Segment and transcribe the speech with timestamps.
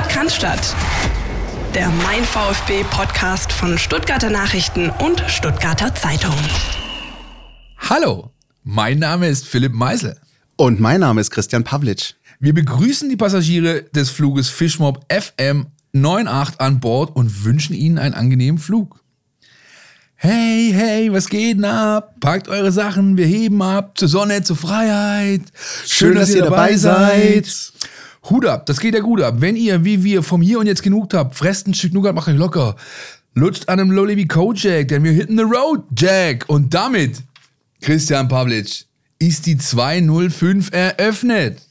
[0.00, 0.28] Sport kann
[1.74, 6.34] Der Mein VfB Podcast von Stuttgarter Nachrichten und Stuttgarter Zeitung.
[7.76, 8.30] Hallo,
[8.62, 10.16] mein Name ist Philipp Meisel.
[10.56, 12.14] Und mein Name ist Christian Pavlic.
[12.38, 18.14] Wir begrüßen die Passagiere des Fluges Fischmob FM 98 an Bord und wünschen ihnen einen
[18.14, 19.00] angenehmen Flug.
[20.16, 22.14] Hey, hey, was geht denn ab?
[22.20, 25.42] Packt eure Sachen, wir heben ab zur Sonne, zur Freiheit.
[25.86, 27.46] Schön, Schön dass, dass, ihr dabei seid.
[27.46, 27.72] seid.
[28.28, 29.36] Hut ab, das geht ja gut ab.
[29.38, 32.28] Wenn ihr, wie wir, vom Hier und Jetzt genug habt, fresst ein Stück Nougat, macht
[32.28, 32.76] euch locker.
[33.34, 36.44] Lutscht an einem Lolly wie Jack, denn wir hitten the road, Jack.
[36.48, 37.22] Und damit,
[37.80, 38.84] Christian Pavlic,
[39.18, 41.62] ist die 205 eröffnet.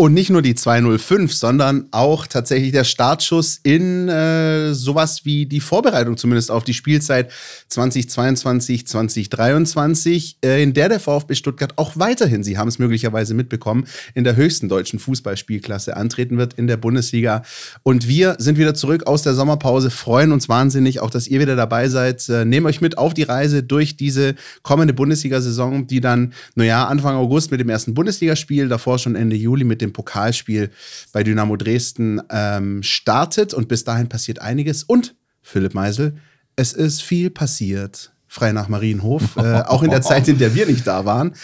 [0.00, 5.58] Und nicht nur die 205, sondern auch tatsächlich der Startschuss in äh, sowas wie die
[5.58, 7.32] Vorbereitung zumindest auf die Spielzeit
[7.66, 13.88] 2022, 2023, äh, in der der VfB Stuttgart auch weiterhin, Sie haben es möglicherweise mitbekommen,
[14.14, 17.42] in der höchsten deutschen Fußballspielklasse antreten wird in der Bundesliga.
[17.82, 21.56] Und wir sind wieder zurück aus der Sommerpause, freuen uns wahnsinnig, auch dass ihr wieder
[21.56, 22.28] dabei seid.
[22.28, 27.16] Äh, nehmen euch mit auf die Reise durch diese kommende Bundesliga-Saison, die dann, naja, Anfang
[27.16, 30.70] August mit dem ersten Bundesligaspiel, davor schon Ende Juli mit dem dem Pokalspiel
[31.12, 33.54] bei Dynamo Dresden ähm, startet.
[33.54, 34.82] Und bis dahin passiert einiges.
[34.84, 36.16] Und Philipp Meisel,
[36.56, 38.12] es ist viel passiert.
[38.30, 41.34] Frei nach Marienhof, äh, auch in der Zeit, in der wir nicht da waren.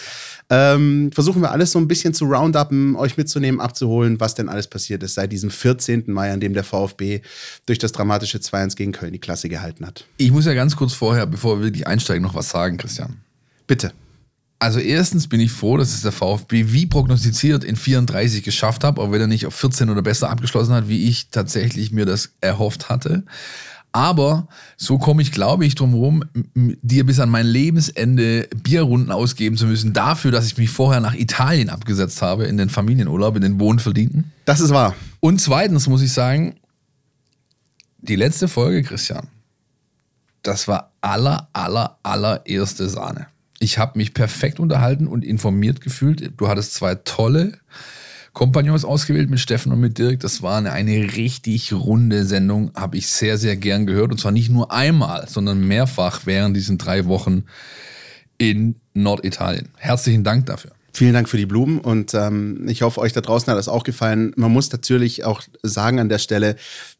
[0.51, 4.67] Ähm, versuchen wir alles so ein bisschen zu rounduppen, euch mitzunehmen, abzuholen, was denn alles
[4.67, 6.03] passiert ist seit diesem 14.
[6.05, 7.21] Mai, an dem der VfB
[7.65, 10.05] durch das dramatische 2-1 gegen Köln die Klasse gehalten hat.
[10.17, 13.21] Ich muss ja ganz kurz vorher, bevor wir wirklich einsteigen, noch was sagen, Christian.
[13.65, 13.91] Bitte.
[14.65, 18.97] Also erstens bin ich froh, dass es der VfB wie prognostiziert in 34 geschafft hat,
[18.97, 22.31] auch wenn er nicht auf 14 oder besser abgeschlossen hat, wie ich tatsächlich mir das
[22.41, 23.25] erhofft hatte.
[23.91, 26.23] Aber so komme ich, glaube ich, drum herum,
[26.55, 31.13] dir bis an mein Lebensende Bierrunden ausgeben zu müssen, dafür, dass ich mich vorher nach
[31.13, 34.31] Italien abgesetzt habe, in den Familienurlaub, in den Wohnverdienten.
[34.45, 34.95] Das ist wahr.
[35.19, 36.55] Und zweitens muss ich sagen,
[37.99, 39.27] die letzte Folge, Christian,
[40.41, 43.27] das war aller, aller, allererste Sahne.
[43.65, 46.33] Ich habe mich perfekt unterhalten und informiert gefühlt.
[46.37, 47.53] Du hattest zwei tolle
[48.31, 50.19] Kompagnons ausgewählt mit Steffen und mit Dirk.
[50.19, 54.11] Das war eine, eine richtig runde Sendung, habe ich sehr, sehr gern gehört.
[54.11, 57.45] Und zwar nicht nur einmal, sondern mehrfach während diesen drei Wochen
[58.37, 59.69] in Norditalien.
[59.77, 60.71] Herzlichen Dank dafür.
[60.93, 63.83] Vielen Dank für die Blumen und ähm, ich hoffe, euch da draußen hat das auch
[63.83, 64.31] gefallen.
[64.37, 66.55] Man muss natürlich auch sagen an der Stelle,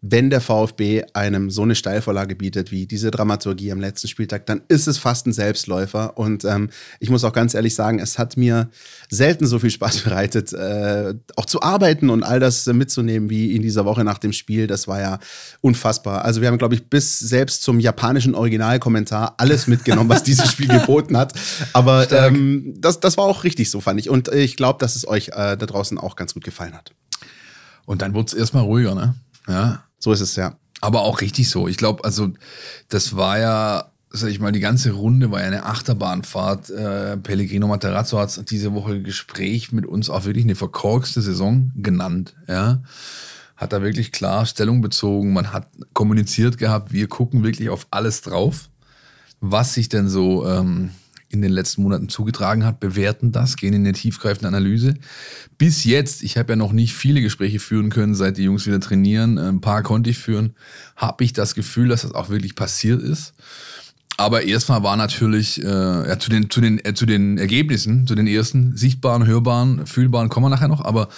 [0.08, 4.62] wenn der VfB einem so eine Steilvorlage bietet wie diese Dramaturgie am letzten Spieltag, dann
[4.68, 6.18] ist es fast ein Selbstläufer.
[6.18, 8.70] Und ähm, ich muss auch ganz ehrlich sagen, es hat mir
[9.10, 13.56] selten so viel Spaß bereitet, äh, auch zu arbeiten und all das äh, mitzunehmen wie
[13.56, 14.68] in dieser Woche nach dem Spiel.
[14.68, 15.20] Das war ja
[15.62, 16.26] unfassbar.
[16.26, 20.68] Also wir haben, glaube ich, bis selbst zum japanischen Originalkommentar alles mitgenommen, was dieses Spiel
[20.80, 21.34] geboten hat.
[21.74, 24.10] Aber ähm, das, das war auch richtig so fand ich.
[24.10, 26.92] Und ich glaube, dass es euch äh, da draußen auch ganz gut gefallen hat.
[27.86, 29.16] Und dann wurde es erstmal ruhiger, ne?
[29.48, 29.84] Ja.
[30.06, 30.56] So ist es, ja.
[30.82, 31.68] Aber auch richtig so.
[31.68, 32.30] Ich glaube, also,
[32.90, 36.70] das war ja, sag ich mal, die ganze Runde war ja eine Achterbahnfahrt.
[36.70, 42.36] Äh, Pellegrino Materazzo hat diese Woche Gespräch mit uns auch wirklich eine verkorkste Saison genannt,
[42.48, 42.84] ja.
[43.58, 45.34] Hat da wirklich klar Stellung bezogen.
[45.34, 48.70] Man hat kommuniziert gehabt, wir gucken wirklich auf alles drauf,
[49.40, 50.92] was sich denn so ähm,
[51.30, 54.96] in den letzten Monaten zugetragen hat, bewerten das, gehen in eine tiefgreifende Analyse.
[55.58, 58.80] Bis jetzt, ich habe ja noch nicht viele Gespräche führen können, seit die Jungs wieder
[58.80, 60.56] trainieren, ein paar konnte ich führen,
[60.96, 63.34] habe ich das Gefühl, dass das auch wirklich passiert ist.
[64.18, 68.16] Aber erstmal war natürlich äh, ja, zu, den, zu, den, äh, zu den Ergebnissen, zu
[68.16, 71.10] den ersten sichtbaren, hörbaren, fühlbaren kommen wir nachher noch, aber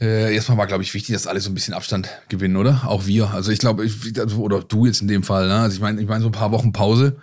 [0.00, 2.82] äh, erstmal war, glaube ich, wichtig, dass alle so ein bisschen Abstand gewinnen, oder?
[2.86, 3.30] Auch wir.
[3.30, 3.88] Also ich glaube,
[4.36, 5.60] oder du jetzt in dem Fall, ne?
[5.60, 7.16] Also ich meine, ich meine, so ein paar Wochen Pause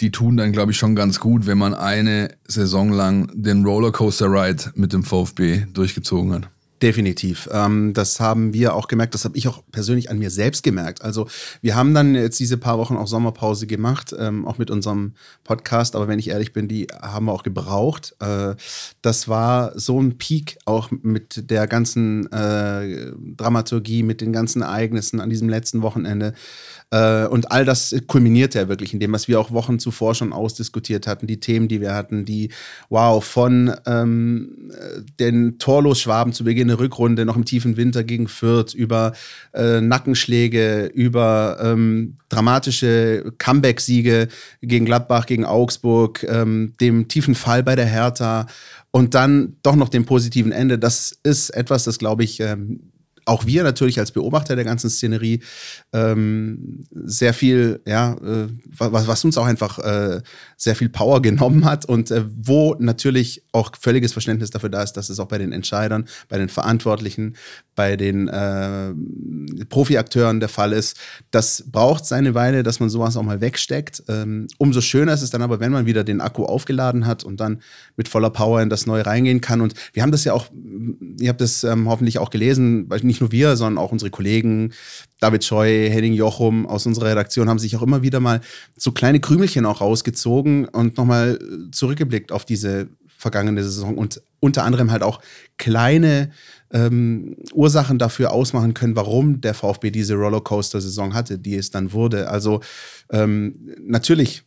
[0.00, 4.30] die tun dann, glaube ich, schon ganz gut, wenn man eine Saison lang den Rollercoaster
[4.30, 6.50] Ride mit dem VfB durchgezogen hat.
[6.82, 7.48] Definitiv.
[7.52, 11.00] Ähm, das haben wir auch gemerkt, das habe ich auch persönlich an mir selbst gemerkt.
[11.00, 11.26] Also
[11.62, 15.96] wir haben dann jetzt diese paar Wochen auch Sommerpause gemacht, ähm, auch mit unserem Podcast,
[15.96, 18.14] aber wenn ich ehrlich bin, die haben wir auch gebraucht.
[18.20, 18.56] Äh,
[19.00, 25.20] das war so ein Peak auch mit der ganzen äh, Dramaturgie, mit den ganzen Ereignissen
[25.20, 26.34] an diesem letzten Wochenende.
[26.90, 30.32] Äh, und all das kulminierte ja wirklich in dem, was wir auch Wochen zuvor schon
[30.32, 32.50] ausdiskutiert hatten, die Themen, die wir hatten, die,
[32.90, 34.70] wow, von ähm,
[35.18, 39.14] den Torlos-Schwaben zu Beginn der Rückrunde, noch im tiefen Winter gegen Fürth, über
[39.52, 44.28] äh, Nackenschläge, über ähm, dramatische Comeback-Siege
[44.62, 48.46] gegen Gladbach, gegen Augsburg, ähm, dem tiefen Fall bei der Hertha
[48.92, 50.78] und dann doch noch dem positiven Ende.
[50.78, 52.92] Das ist etwas, das, glaube ich, ähm,
[53.26, 55.40] auch wir natürlich als Beobachter der ganzen Szenerie
[55.92, 58.46] ähm, sehr viel, ja, äh,
[58.78, 60.22] was, was, uns auch einfach äh,
[60.56, 64.92] sehr viel Power genommen hat und äh, wo natürlich auch völliges Verständnis dafür da ist,
[64.92, 67.36] dass es auch bei den Entscheidern, bei den Verantwortlichen,
[67.74, 68.94] bei den äh,
[69.68, 70.98] Profi-Akteuren der Fall ist.
[71.30, 74.04] Das braucht seine Weile, dass man sowas auch mal wegsteckt.
[74.08, 77.40] Ähm, umso schöner ist es dann aber, wenn man wieder den Akku aufgeladen hat und
[77.40, 77.60] dann
[77.96, 79.60] mit voller Power in das Neue reingehen kann.
[79.60, 80.46] Und wir haben das ja auch,
[81.20, 84.72] ihr habt das ähm, hoffentlich auch gelesen, nicht nur wir, sondern auch unsere Kollegen,
[85.20, 88.40] David Scheu, Henning Jochum aus unserer Redaktion haben sich auch immer wieder mal
[88.76, 91.38] so kleine Krümelchen auch rausgezogen und nochmal
[91.72, 95.20] zurückgeblickt auf diese vergangene Saison und unter anderem halt auch
[95.56, 96.30] kleine
[96.70, 102.28] ähm, Ursachen dafür ausmachen können, warum der VfB diese Rollercoaster-Saison hatte, die es dann wurde.
[102.28, 102.60] Also
[103.10, 104.42] ähm, natürlich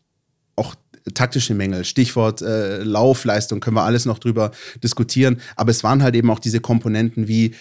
[0.56, 0.75] auch
[1.13, 4.51] taktische Mängel, Stichwort äh, Laufleistung, können wir alles noch drüber
[4.83, 5.42] diskutieren.
[5.56, 7.56] Aber es waren halt eben auch diese Komponenten wie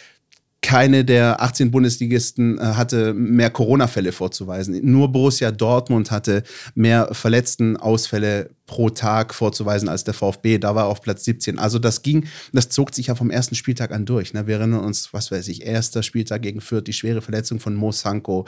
[0.60, 4.80] keine der 18 Bundesligisten äh, hatte mehr Corona-Fälle vorzuweisen.
[4.82, 6.42] Nur Borussia Dortmund hatte
[6.74, 10.58] mehr Verletzten-Ausfälle pro Tag vorzuweisen als der VfB.
[10.58, 11.58] Da war er auf Platz 17.
[11.58, 14.34] Also das ging, das zog sich ja vom ersten Spieltag an durch.
[14.34, 14.46] Ne?
[14.46, 17.92] Wir erinnern uns, was weiß ich, erster Spieltag gegen Fürth, die schwere Verletzung von Mo
[17.92, 18.46] Sanko.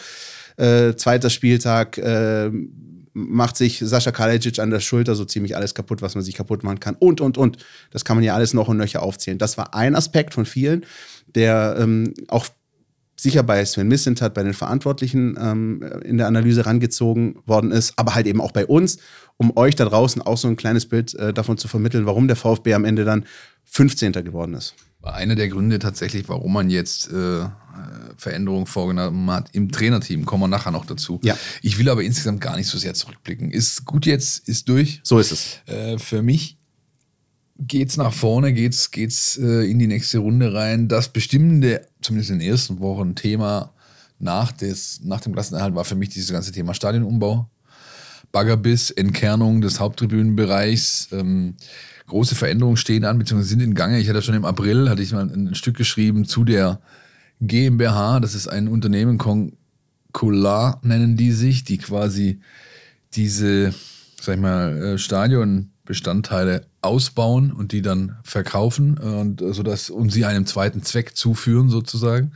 [0.57, 2.51] Äh, zweiter Spieltag äh,
[3.13, 6.63] macht sich Sascha Kalecic an der Schulter so ziemlich alles kaputt, was man sich kaputt
[6.63, 6.97] machen kann.
[6.99, 7.59] Und, und, und.
[7.91, 9.39] Das kann man ja alles noch und nöcher aufzählen.
[9.39, 10.85] Das war ein Aspekt von vielen
[11.35, 12.47] der ähm, auch
[13.17, 18.15] sicher bei Sven Missentat, bei den Verantwortlichen ähm, in der Analyse rangezogen worden ist, aber
[18.15, 18.99] halt eben auch bei uns,
[19.37, 22.37] um euch da draußen auch so ein kleines Bild äh, davon zu vermitteln, warum der
[22.37, 23.27] VfB am Ende dann
[23.65, 24.13] 15.
[24.13, 24.75] geworden ist.
[25.01, 27.45] War einer der Gründe tatsächlich, warum man jetzt äh,
[28.17, 30.25] Veränderungen vorgenommen hat im Trainerteam.
[30.25, 31.21] Kommen wir nachher noch dazu.
[31.23, 31.37] Ja.
[31.63, 33.51] Ich will aber insgesamt gar nicht so sehr zurückblicken.
[33.51, 35.01] Ist gut jetzt, ist durch.
[35.03, 35.59] So ist es.
[35.67, 36.59] Äh, für mich
[37.59, 40.89] geht's nach vorne, geht's, geht's äh, in die nächste Runde rein.
[40.89, 43.73] Das bestimmende, zumindest in den ersten Wochen, Thema
[44.19, 47.49] nach, des, nach dem Klassenerhalt war für mich dieses ganze Thema Stadionumbau.
[48.33, 51.09] Baggerbiss, Entkernung des Haupttribünenbereichs.
[51.13, 51.57] Ähm,
[52.07, 53.99] große Veränderungen stehen an, beziehungsweise sind in Gange.
[53.99, 56.81] Ich hatte schon im April, hatte ich mal ein, ein Stück geschrieben zu der
[57.41, 58.21] GmbH.
[58.21, 62.41] Das ist ein Unternehmen, Concolar nennen die sich, die quasi
[63.15, 63.75] diese,
[64.21, 70.25] sag ich mal, äh, Stadionbestandteile ausbauen und die dann verkaufen und äh, sodass und sie
[70.25, 72.33] einem zweiten Zweck zuführen sozusagen.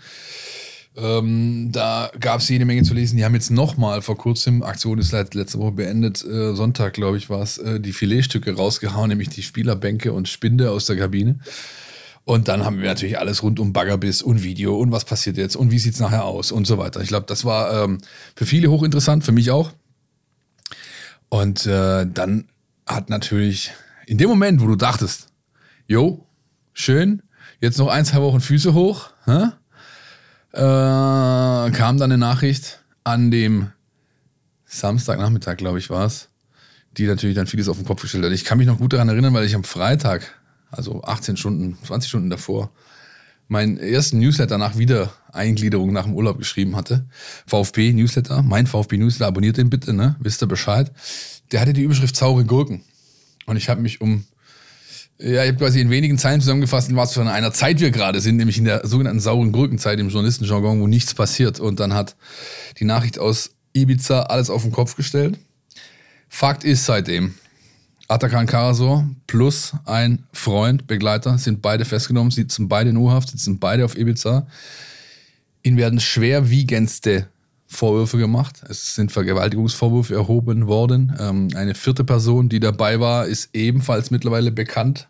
[0.97, 3.17] Ähm, da gab es jede Menge zu lesen.
[3.17, 7.17] Die haben jetzt nochmal vor kurzem, Aktion ist seit letzter Woche beendet, äh, Sonntag, glaube
[7.17, 11.41] ich, war es, äh, die Filetstücke rausgehauen, nämlich die Spielerbänke und Spinde aus der Kabine.
[12.25, 15.56] Und dann haben wir natürlich alles rund um Baggerbiss und Video und was passiert jetzt
[15.56, 17.00] und wie sieht es nachher aus und so weiter.
[17.03, 17.99] Ich glaube, das war ähm,
[18.35, 19.73] für viele hochinteressant, für mich auch.
[21.29, 22.49] Und äh, dann
[22.87, 23.73] hat natürlich
[24.06, 25.29] in dem Moment, wo du dachtest,
[25.87, 26.26] jo,
[26.73, 27.23] schön,
[27.61, 29.49] jetzt noch ein, zwei Wochen Füße hoch, hä?
[30.53, 33.73] Äh, kam dann eine Nachricht an dem
[34.67, 36.29] Samstagnachmittag, glaube ich, war es,
[36.97, 38.32] die natürlich dann vieles auf den Kopf gestellt hat.
[38.32, 40.32] Ich kann mich noch gut daran erinnern, weil ich am Freitag,
[40.76, 42.71] also 18 Stunden, 20 Stunden davor,
[43.49, 47.06] meinen ersten Newsletter nach Wiedereingliederung nach dem Urlaub geschrieben hatte.
[47.47, 50.17] VfB Newsletter, mein VfB Newsletter, abonniert den bitte, ne?
[50.21, 50.91] Wisst ihr Bescheid.
[51.53, 52.82] Der hatte die Überschrift saure Gurken.
[53.47, 54.25] Und ich habe mich um,
[55.19, 58.37] ja, ich habe quasi in wenigen Zeilen zusammengefasst, was für einer Zeit wir gerade sind,
[58.37, 61.61] nämlich in der sogenannten sauren Gurkenzeit im Journalistenjargon, wo nichts passiert.
[61.61, 62.17] Und dann hat
[62.79, 65.38] die Nachricht aus Ibiza alles auf den Kopf gestellt.
[66.29, 67.35] Fakt ist seitdem,
[68.15, 73.85] Atakan Karasor plus ein Freund, Begleiter, sind beide festgenommen, sitzen beide in U-Haft, sitzen beide
[73.85, 74.47] auf Ibiza.
[75.65, 77.27] Ihnen werden schwerwiegendste
[77.67, 78.63] Vorwürfe gemacht.
[78.69, 81.13] Es sind Vergewaltigungsvorwürfe erhoben worden.
[81.19, 85.09] Ähm, eine vierte Person, die dabei war, ist ebenfalls mittlerweile bekannt.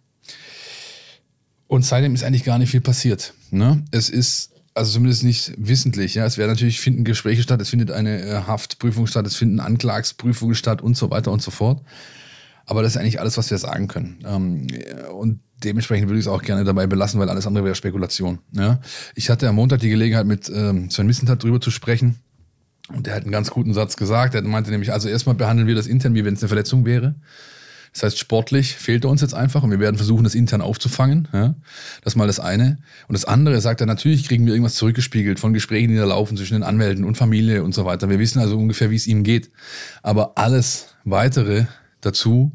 [1.66, 3.34] Und seitdem ist eigentlich gar nicht viel passiert.
[3.50, 3.84] Ne?
[3.90, 6.14] Es ist also zumindest nicht wissentlich.
[6.14, 9.61] Ja, es werden natürlich finden Gespräche statt, es findet eine äh, Haftprüfung statt, es finden
[9.61, 11.82] Anklagsprüfungen statt und so weiter und so fort.
[12.66, 14.18] Aber das ist eigentlich alles, was wir sagen können.
[14.26, 14.66] Ähm,
[15.12, 18.38] und dementsprechend würde ich es auch gerne dabei belassen, weil alles andere wäre Spekulation.
[18.52, 18.80] Ja?
[19.14, 22.16] Ich hatte am Montag die Gelegenheit, mit ähm, Sven Missentat darüber zu sprechen.
[22.88, 24.35] Und der hat einen ganz guten Satz gesagt.
[24.35, 27.14] Er meinte nämlich, also erstmal behandeln wir das intern, wie wenn es eine Verletzung wäre.
[27.94, 31.28] Das heißt, sportlich fehlt er uns jetzt einfach und wir werden versuchen, das intern aufzufangen.
[31.33, 31.54] Ja?
[32.02, 32.78] Das ist mal das eine.
[33.06, 36.37] Und das andere sagt er, natürlich kriegen wir irgendwas zurückgespiegelt von Gesprächen, die da laufen
[36.37, 38.11] zwischen den Anwälten und Familie und so weiter.
[38.11, 39.50] Wir wissen also ungefähr, wie es ihm geht.
[40.02, 41.66] Aber alles weitere
[42.04, 42.52] dazu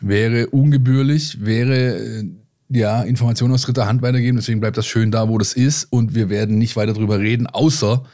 [0.00, 2.24] wäre ungebührlich, wäre äh,
[2.68, 4.36] ja Informationen aus dritter Hand weitergeben.
[4.36, 5.84] Deswegen bleibt das schön da, wo das ist.
[5.84, 8.04] Und wir werden nicht weiter drüber reden, außer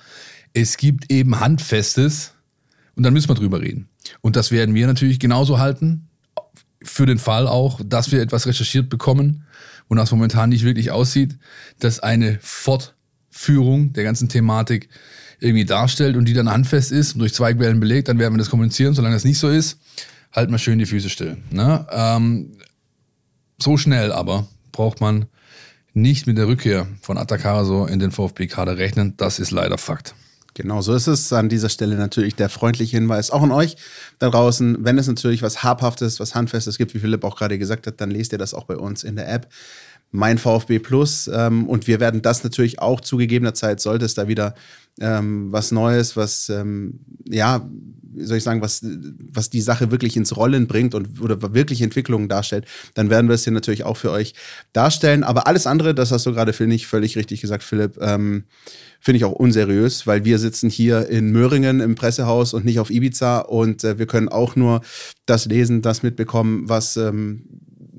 [0.54, 2.34] es gibt eben Handfestes
[2.94, 3.88] und dann müssen wir drüber reden.
[4.20, 6.08] Und das werden wir natürlich genauso halten,
[6.84, 9.44] für den Fall auch, dass wir etwas recherchiert bekommen,
[9.88, 11.38] wonach es momentan nicht wirklich aussieht,
[11.78, 14.88] dass eine Fortführung der ganzen Thematik
[15.38, 18.38] irgendwie darstellt und die dann handfest ist und durch zwei Quellen belegt, dann werden wir
[18.38, 18.94] das kommunizieren.
[18.94, 19.78] Solange das nicht so ist,
[20.32, 21.36] halten wir schön die Füße still.
[21.50, 21.86] Ne?
[21.90, 22.52] Ähm,
[23.58, 25.26] so schnell aber braucht man
[25.94, 29.14] nicht mit der Rückkehr von Atakara in den VfB-Kader rechnen.
[29.16, 30.14] Das ist leider Fakt.
[30.54, 31.32] Genau, so ist es.
[31.32, 33.76] An dieser Stelle natürlich der freundliche Hinweis auch an euch
[34.18, 34.84] da draußen.
[34.84, 38.10] Wenn es natürlich was Habhaftes, was Handfestes gibt, wie Philipp auch gerade gesagt hat, dann
[38.10, 39.48] lest ihr das auch bei uns in der App.
[40.10, 41.30] Mein VfB Plus.
[41.32, 44.54] Ähm, und wir werden das natürlich auch zu gegebener Zeit, sollte es da wieder
[45.00, 47.66] ähm, was Neues, was, ähm, ja,
[48.16, 48.84] soll ich sagen, was,
[49.32, 53.34] was die Sache wirklich ins Rollen bringt und oder wirklich Entwicklungen darstellt, dann werden wir
[53.34, 54.34] es hier natürlich auch für euch
[54.72, 55.24] darstellen.
[55.24, 58.44] Aber alles andere, das hast du gerade, finde ich, völlig richtig gesagt, Philipp, ähm,
[59.00, 62.90] finde ich auch unseriös, weil wir sitzen hier in Möhringen im Pressehaus und nicht auf
[62.90, 64.80] Ibiza und äh, wir können auch nur
[65.26, 67.44] das lesen, das mitbekommen, was ähm,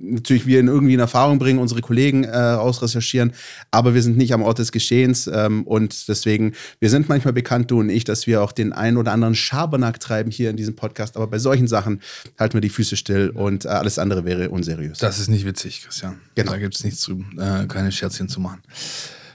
[0.04, 3.34] natürlich wir in irgendwie in Erfahrung bringen, unsere Kollegen äh, ausrecherchieren,
[3.72, 7.72] aber wir sind nicht am Ort des Geschehens ähm, und deswegen, wir sind manchmal bekannt,
[7.72, 10.76] du und ich, dass wir auch den einen oder anderen Schabernack treiben hier in diesem
[10.76, 12.02] Podcast, aber bei solchen Sachen
[12.38, 14.98] halten wir die Füße still und äh, alles andere wäre unseriös.
[15.00, 16.20] Das ist nicht witzig, Christian.
[16.36, 16.52] Genau.
[16.52, 18.62] Da gibt es nichts zu, äh, keine Scherzchen zu machen.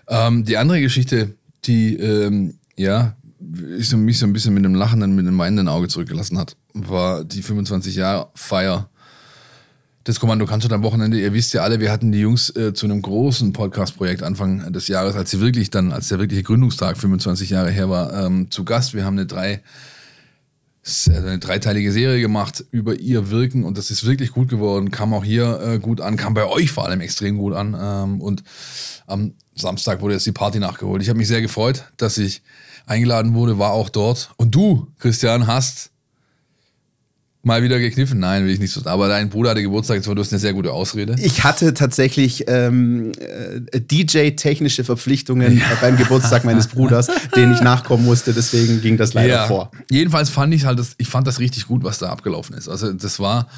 [0.09, 1.35] Ähm, die andere Geschichte,
[1.65, 3.17] die, ähm, ja,
[3.79, 7.25] ich mich so ein bisschen mit einem lachenden, mit einem weinenden Auge zurückgelassen hat, war
[7.25, 8.91] die 25 Jahre Feier
[10.09, 11.21] das Kommando kannst du am Wochenende.
[11.21, 14.89] Ihr wisst ja alle, wir hatten die Jungs äh, zu einem großen Podcast-Projekt Anfang des
[14.89, 18.65] Jahres, als sie wirklich dann, als der wirkliche Gründungstag 25 Jahre her war, ähm, zu
[18.65, 18.95] Gast.
[18.95, 19.61] Wir haben eine drei
[21.11, 24.91] äh, eine dreiteilige Serie gemacht über ihr Wirken und das ist wirklich gut geworden.
[24.91, 27.77] Kam auch hier äh, gut an, kam bei euch vor allem extrem gut an.
[27.79, 28.43] Ähm, und
[29.07, 31.03] am Samstag wurde jetzt die Party nachgeholt.
[31.03, 32.41] Ich habe mich sehr gefreut, dass ich
[32.87, 34.31] eingeladen wurde, war auch dort.
[34.39, 35.91] Und du, Christian, hast
[37.49, 38.21] mal wieder gekniffen?
[38.21, 38.85] Nein, will ich nicht so.
[38.85, 41.17] Aber dein Bruder hatte Geburtstag, jetzt war du hast eine sehr gute Ausrede.
[41.19, 45.65] Ich hatte tatsächlich ähm, äh, DJ-technische Verpflichtungen ja.
[45.81, 48.33] beim Geburtstag meines Bruders, denen ich nachkommen musste.
[48.33, 49.47] Deswegen ging das leider ja.
[49.47, 49.73] vor.
[49.91, 52.69] Jedenfalls fand ich halt, das, ich fand das richtig gut, was da abgelaufen ist.
[52.69, 53.49] Also das war,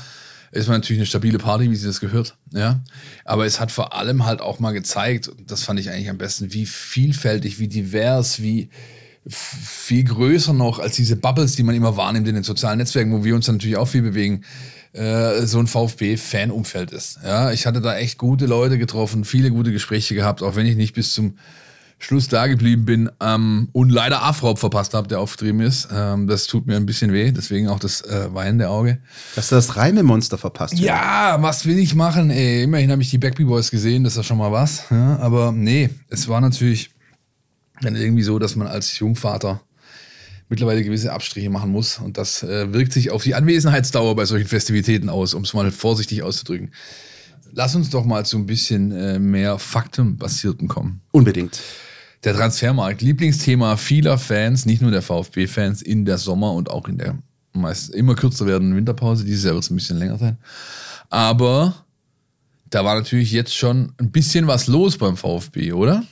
[0.52, 2.36] es war natürlich eine stabile Party, wie sie das gehört.
[2.52, 2.80] Ja,
[3.24, 6.52] aber es hat vor allem halt auch mal gezeigt, das fand ich eigentlich am besten,
[6.52, 8.70] wie vielfältig, wie divers, wie
[9.26, 13.24] viel größer noch als diese Bubbles, die man immer wahrnimmt in den sozialen Netzwerken, wo
[13.24, 14.44] wir uns natürlich auch viel bewegen,
[14.92, 17.20] äh, so ein VfB-Fanumfeld ist.
[17.22, 20.76] Ja, ich hatte da echt gute Leute getroffen, viele gute Gespräche gehabt, auch wenn ich
[20.76, 21.34] nicht bis zum
[22.02, 25.88] Schluss da geblieben bin ähm, und leider Afraub verpasst habe, der aufgetrieben ist.
[25.92, 28.98] Ähm, das tut mir ein bisschen weh, deswegen auch das äh, weinende Auge.
[29.36, 30.80] Dass du das Reime-Monster verpasst hast.
[30.80, 32.30] Ja, was will ich machen?
[32.30, 34.84] Ey, immerhin habe ich die Backbee Boys gesehen, das ist ja schon mal was.
[34.90, 36.90] Ja, aber nee, es war natürlich
[37.82, 39.60] dann irgendwie so, dass man als Jungvater
[40.48, 41.98] mittlerweile gewisse Abstriche machen muss.
[41.98, 45.70] Und das äh, wirkt sich auf die Anwesenheitsdauer bei solchen Festivitäten aus, um es mal
[45.70, 46.72] vorsichtig auszudrücken.
[47.52, 51.00] Lass uns doch mal zu ein bisschen äh, mehr faktenbasierten kommen.
[51.12, 51.60] Unbedingt.
[52.24, 56.98] Der Transfermarkt, Lieblingsthema vieler Fans, nicht nur der VfB-Fans, in der Sommer- und auch in
[56.98, 57.16] der
[57.52, 59.24] meist immer kürzer werdenden Winterpause.
[59.24, 60.38] Dieses Jahr wird es ein bisschen länger sein.
[61.08, 61.84] Aber
[62.68, 66.04] da war natürlich jetzt schon ein bisschen was los beim VfB, oder?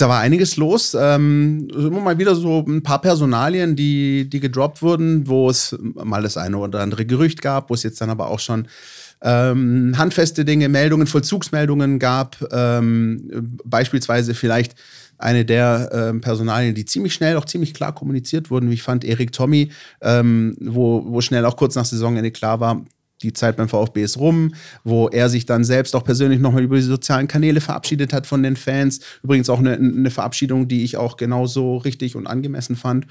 [0.00, 0.96] Da war einiges los.
[0.98, 6.22] Ähm, immer mal wieder so ein paar Personalien, die, die gedroppt wurden, wo es mal
[6.22, 8.68] das eine oder andere Gerücht gab, wo es jetzt dann aber auch schon
[9.20, 12.36] ähm, handfeste Dinge, Meldungen, Vollzugsmeldungen gab.
[12.52, 14.76] Ähm, beispielsweise vielleicht
[15.18, 19.04] eine der ähm, Personalien, die ziemlich schnell, auch ziemlich klar kommuniziert wurden, wie ich fand,
[19.04, 22.84] Erik Tommy, ähm, wo, wo schnell auch kurz nach Saisonende klar war,
[23.22, 26.76] die Zeit beim VfB ist rum, wo er sich dann selbst auch persönlich nochmal über
[26.76, 29.00] die sozialen Kanäle verabschiedet hat von den Fans.
[29.22, 33.06] Übrigens auch eine, eine Verabschiedung, die ich auch genauso richtig und angemessen fand.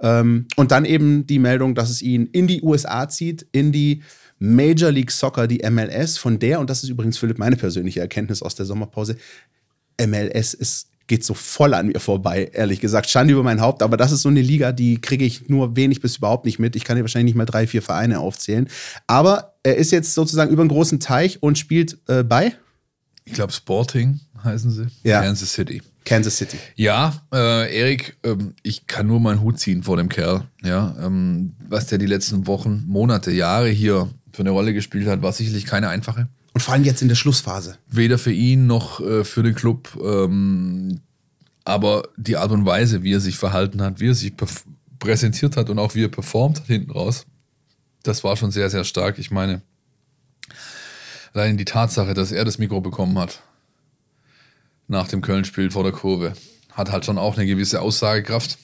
[0.00, 4.02] Ähm, und dann eben die Meldung, dass es ihn in die USA zieht, in die
[4.38, 8.42] Major League Soccer, die MLS, von der, und das ist übrigens Philipp meine persönliche Erkenntnis
[8.42, 9.16] aus der Sommerpause,
[10.00, 13.10] MLS ist geht so voll an mir vorbei, ehrlich gesagt.
[13.10, 16.00] Schande über mein Haupt, aber das ist so eine Liga, die kriege ich nur wenig
[16.00, 16.76] bis überhaupt nicht mit.
[16.76, 18.68] Ich kann hier wahrscheinlich nicht mal drei, vier Vereine aufzählen.
[19.06, 22.54] Aber er ist jetzt sozusagen über einen großen Teich und spielt äh, bei?
[23.24, 24.86] Ich glaube, Sporting heißen sie.
[25.04, 25.22] Ja.
[25.22, 25.82] Kansas City.
[26.04, 26.56] Kansas City.
[26.74, 30.44] Ja, äh, Erik, ähm, ich kann nur meinen Hut ziehen vor dem Kerl.
[30.64, 35.22] Ja, ähm, was der die letzten Wochen, Monate, Jahre hier für eine Rolle gespielt hat,
[35.22, 36.28] war sicherlich keine einfache.
[36.54, 37.78] Und vor allem jetzt in der Schlussphase.
[37.88, 39.98] Weder für ihn noch äh, für den Club.
[40.02, 41.00] Ähm,
[41.64, 44.32] aber die Art und Weise, wie er sich verhalten hat, wie er sich
[44.98, 47.24] präsentiert hat und auch wie er performt hat hinten raus,
[48.02, 49.18] das war schon sehr, sehr stark.
[49.18, 49.62] Ich meine,
[51.32, 53.42] allein die Tatsache, dass er das Mikro bekommen hat
[54.88, 56.34] nach dem Köln-Spiel vor der Kurve,
[56.72, 58.58] hat halt schon auch eine gewisse Aussagekraft.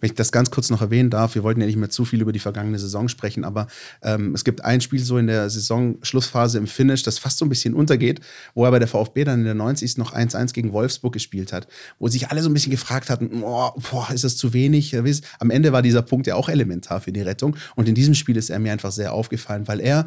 [0.00, 2.20] Wenn ich das ganz kurz noch erwähnen darf, wir wollten ja nicht mehr zu viel
[2.20, 3.66] über die vergangene Saison sprechen, aber
[4.02, 7.48] ähm, es gibt ein Spiel so in der Saisonschlussphase im Finish, das fast so ein
[7.48, 8.20] bisschen untergeht,
[8.54, 9.96] wo er bei der VfB dann in der 90.
[9.98, 11.66] noch 1-1 gegen Wolfsburg gespielt hat,
[11.98, 14.96] wo sich alle so ein bisschen gefragt hatten, oh, boah, ist das zu wenig?
[15.38, 18.36] Am Ende war dieser Punkt ja auch elementar für die Rettung und in diesem Spiel
[18.36, 20.06] ist er mir einfach sehr aufgefallen, weil er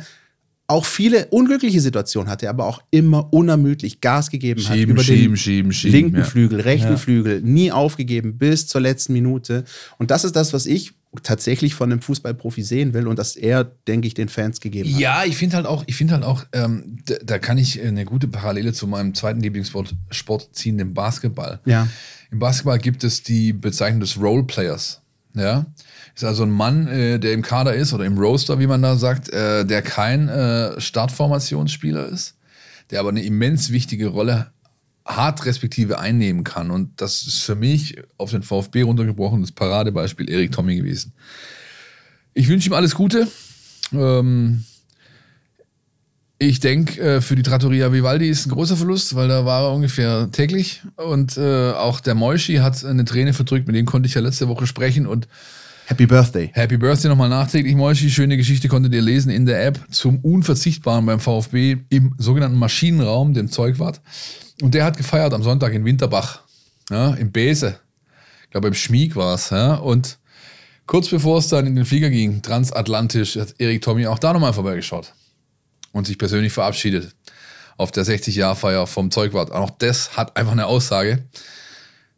[0.69, 4.89] auch viele unglückliche Situationen hatte, aber auch immer unermüdlich Gas gegeben Schieben, hat.
[4.89, 6.23] Über schieben, den schieben, schieben, linken ja.
[6.23, 6.97] Flügel, rechten Ja.
[6.97, 9.63] Flügel, nie aufgegeben bis zur letzten Minute.
[9.97, 13.63] Und das ist das, was ich tatsächlich von einem Fußballprofi sehen will und das er,
[13.63, 14.99] denke ich, den Fans gegeben hat.
[15.01, 18.05] Ja, ich finde halt auch, ich finde halt auch, ähm, da, da kann ich eine
[18.05, 21.59] gute Parallele zu meinem zweiten Lieblingssport Sport ziehen, dem Basketball.
[21.65, 21.87] Ja.
[22.29, 25.01] Im Basketball gibt es die Bezeichnung des Roleplayers.
[25.33, 25.65] Ja,
[26.19, 28.97] ist also ein Mann, äh, der im Kader ist oder im Roster, wie man da
[28.97, 32.35] sagt, äh, der kein äh, Startformationsspieler ist,
[32.91, 34.51] der aber eine immens wichtige Rolle
[35.05, 36.71] hart respektive einnehmen kann.
[36.71, 41.13] Und das ist für mich auf den VfB runtergebrochen das Paradebeispiel Erik Tommy gewesen.
[42.33, 43.25] Ich wünsche ihm alles Gute.
[43.93, 44.65] Ähm,
[46.37, 49.73] ich denke, äh, für die Trattoria Vivaldi ist ein großer Verlust, weil da war er
[49.73, 50.81] ungefähr täglich.
[50.97, 54.49] Und äh, auch der Moischi hat eine Träne verdrückt, mit dem konnte ich ja letzte
[54.49, 55.07] Woche sprechen.
[55.07, 55.29] Und
[55.89, 56.51] Happy Birthday.
[56.53, 58.11] Happy Birthday nochmal nachträglich, Moischi.
[58.11, 63.33] Schöne Geschichte konntet ihr lesen in der App zum Unverzichtbaren beim VfB im sogenannten Maschinenraum,
[63.33, 63.99] dem Zeugwart.
[64.61, 66.41] Und der hat gefeiert am Sonntag in Winterbach,
[66.91, 67.79] ja, im Bese.
[68.43, 69.49] Ich glaube, im Schmieg war es.
[69.49, 70.19] Ja, und
[70.85, 74.53] kurz bevor es dann in den Flieger ging, transatlantisch, hat Erik Tommy auch da nochmal
[74.53, 75.11] vorbeigeschaut
[75.91, 77.15] und sich persönlich verabschiedet
[77.77, 79.51] auf der 60-Jahr-Feier vom Zeugwart.
[79.51, 81.23] Auch das hat einfach eine Aussage.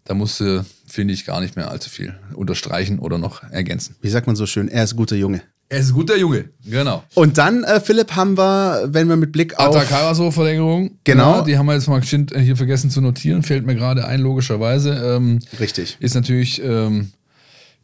[0.03, 3.95] Da musste, finde ich, gar nicht mehr allzu viel unterstreichen oder noch ergänzen.
[4.01, 4.67] Wie sagt man so schön?
[4.67, 5.41] Er ist ein guter Junge.
[5.69, 7.01] Er ist ein guter Junge, genau.
[7.13, 9.73] Und dann, äh, Philipp, haben wir, wenn wir mit Blick auf.
[9.73, 10.97] Atakaraso-Verlängerung.
[11.05, 11.37] Genau.
[11.37, 13.41] Ja, die haben wir jetzt mal äh, hier vergessen zu notieren.
[13.41, 14.91] Fällt mir gerade ein, logischerweise.
[14.91, 15.95] Ähm, Richtig.
[16.01, 17.13] Ist natürlich ähm,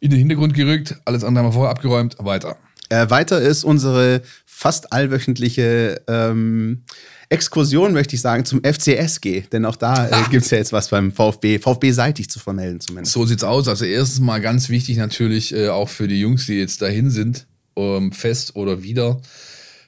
[0.00, 0.96] in den Hintergrund gerückt.
[1.06, 2.16] Alles andere haben wir vorher abgeräumt.
[2.18, 2.56] Weiter.
[2.90, 6.82] Äh, weiter ist unsere fast allwöchentliche ähm,
[7.30, 9.42] Exkursion, möchte ich sagen, zum FCSG.
[9.52, 13.12] Denn auch da äh, gibt es ja jetzt was beim VfB, VfB-seitig zu vermelden zumindest.
[13.12, 13.68] So sieht's aus.
[13.68, 17.46] Also erstens mal ganz wichtig natürlich äh, auch für die Jungs, die jetzt dahin sind,
[17.76, 19.20] ähm, fest oder wieder.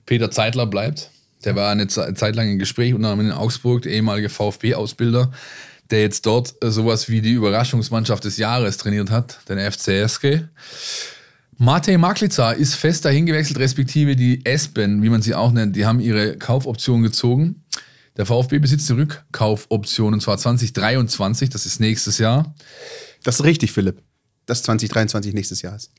[0.06, 1.10] Peter Zeitler bleibt.
[1.44, 5.32] Der war eine Ze- Zeit lang im Gespräch, unter anderem in Augsburg, der ehemalige VfB-Ausbilder,
[5.90, 10.42] der jetzt dort äh, sowas wie die Überraschungsmannschaft des Jahres trainiert hat, den FCSG.
[11.62, 15.84] Matej Maklica ist fest dahin gewechselt, respektive die Espen, wie man sie auch nennt, die
[15.84, 17.64] haben ihre Kaufoption gezogen.
[18.16, 22.54] Der VfB besitzt eine Rückkaufoption und zwar 2023, das ist nächstes Jahr.
[23.24, 24.00] Das ist richtig, Philipp.
[24.46, 25.92] Das 2023 nächstes Jahr ist.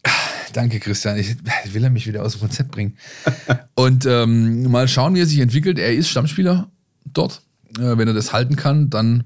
[0.53, 1.19] Danke, Christian.
[1.19, 1.35] Ich,
[1.71, 2.97] will er mich wieder aus dem Konzept bringen.
[3.75, 5.77] Und ähm, mal schauen, wie er sich entwickelt.
[5.77, 6.71] Er ist Stammspieler
[7.05, 7.43] dort.
[7.77, 9.25] Äh, wenn er das halten kann, dann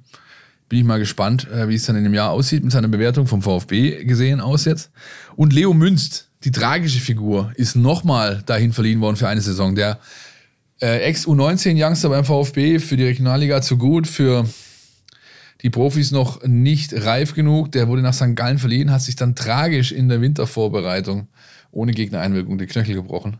[0.69, 3.27] bin ich mal gespannt, äh, wie es dann in dem Jahr aussieht, mit seiner Bewertung
[3.27, 4.91] vom VfB gesehen aus jetzt.
[5.35, 9.75] Und Leo Münst, die tragische Figur, ist nochmal dahin verliehen worden für eine Saison.
[9.75, 9.99] Der
[10.81, 14.45] äh, Ex-U19-Youngster beim VfB für die Regionalliga zu gut, für
[15.61, 17.71] die Profis noch nicht reif genug.
[17.71, 18.35] Der wurde nach St.
[18.35, 21.27] Gallen verliehen, hat sich dann tragisch in der Wintervorbereitung
[21.71, 23.37] ohne Gegnereinwirkung die Knöchel gebrochen.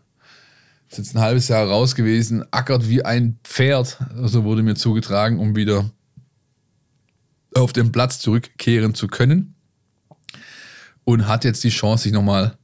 [0.90, 5.40] Ist jetzt ein halbes Jahr raus gewesen, ackert wie ein Pferd, so wurde mir zugetragen,
[5.40, 5.90] um wieder
[7.56, 9.56] auf den Platz zurückkehren zu können.
[11.04, 12.58] Und hat jetzt die Chance, sich nochmal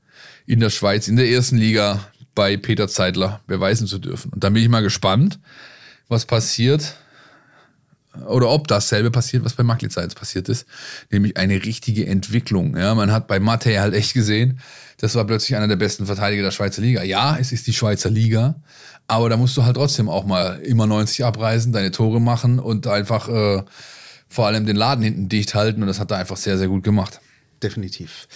[0.45, 1.99] in der Schweiz, in der ersten Liga
[2.34, 4.32] bei Peter Zeitler beweisen zu dürfen.
[4.34, 5.39] Und da bin ich mal gespannt,
[6.08, 6.95] was passiert,
[8.27, 10.65] oder ob dasselbe passiert, was bei Maglica jetzt passiert ist,
[11.12, 12.75] nämlich eine richtige Entwicklung.
[12.75, 14.60] Ja, man hat bei Matej halt echt gesehen,
[14.97, 17.04] das war plötzlich einer der besten Verteidiger der Schweizer Liga.
[17.04, 18.56] Ja, es ist die Schweizer Liga,
[19.08, 22.86] aber da musst du halt trotzdem auch mal immer 90 abreisen, deine Tore machen und
[22.88, 23.63] einfach äh,
[24.32, 26.84] vor allem den Laden hinten dicht halten und das hat er einfach sehr, sehr gut
[26.84, 27.20] gemacht.
[27.62, 28.28] Definitiv.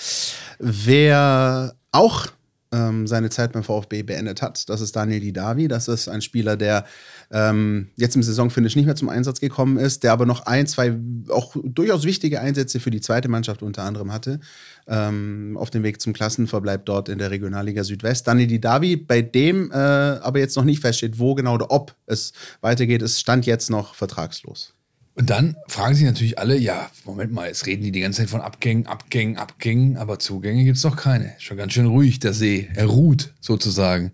[0.59, 2.27] Wer auch
[2.73, 5.69] ähm, seine Zeit beim VfB beendet hat, das ist Daniel Didavi.
[5.69, 6.85] Das ist ein Spieler, der
[7.31, 10.97] ähm, jetzt im Saisonfinish nicht mehr zum Einsatz gekommen ist, der aber noch ein, zwei
[11.29, 14.41] auch durchaus wichtige Einsätze für die zweite Mannschaft unter anderem hatte.
[14.87, 18.27] Ähm, auf dem Weg zum Klassenverbleib dort in der Regionalliga Südwest.
[18.27, 22.33] Daniel Didavi, bei dem äh, aber jetzt noch nicht feststeht, wo genau oder ob es
[22.59, 24.75] weitergeht, ist Stand jetzt noch vertragslos.
[25.17, 28.29] Und dann fragen sich natürlich alle, ja, Moment mal, jetzt reden die die ganze Zeit
[28.29, 31.33] von Abgängen, Abgängen, Abgängen, aber Zugänge gibt es noch keine.
[31.39, 32.67] Schon ganz schön ruhig, der See.
[32.75, 34.11] Er ruht sozusagen.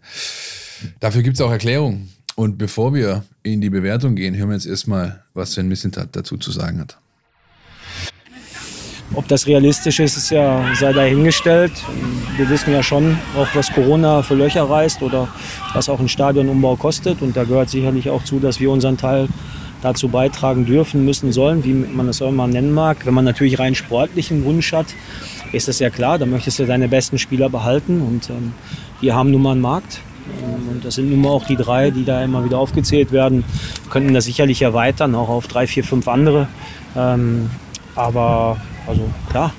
[0.99, 2.11] Dafür gibt es auch Erklärungen.
[2.35, 6.37] Und bevor wir in die Bewertung gehen, hören wir jetzt erstmal, was Sven Missentat dazu
[6.37, 6.97] zu sagen hat.
[9.13, 11.73] Ob das realistisch ist, ist ja sei dahingestellt.
[12.37, 15.27] Wir wissen ja schon, auch was Corona für Löcher reißt oder
[15.73, 17.21] was auch ein Stadionumbau kostet.
[17.21, 19.27] Und da gehört sicherlich auch zu, dass wir unseren Teil
[19.81, 23.05] dazu beitragen dürfen, müssen, sollen, wie man das auch immer nennen mag.
[23.05, 24.87] Wenn man natürlich rein sportlichen Wunsch hat,
[25.51, 28.01] ist das ja klar, da möchtest du deine besten Spieler behalten.
[28.01, 28.53] Und ähm,
[29.01, 30.01] wir haben nun mal einen Markt.
[30.43, 33.43] Ähm, Und das sind nun mal auch die drei, die da immer wieder aufgezählt werden.
[33.89, 36.47] Könnten das sicherlich erweitern, auch auf drei, vier, fünf andere.
[36.95, 37.49] Ähm,
[37.95, 39.53] aber also klar,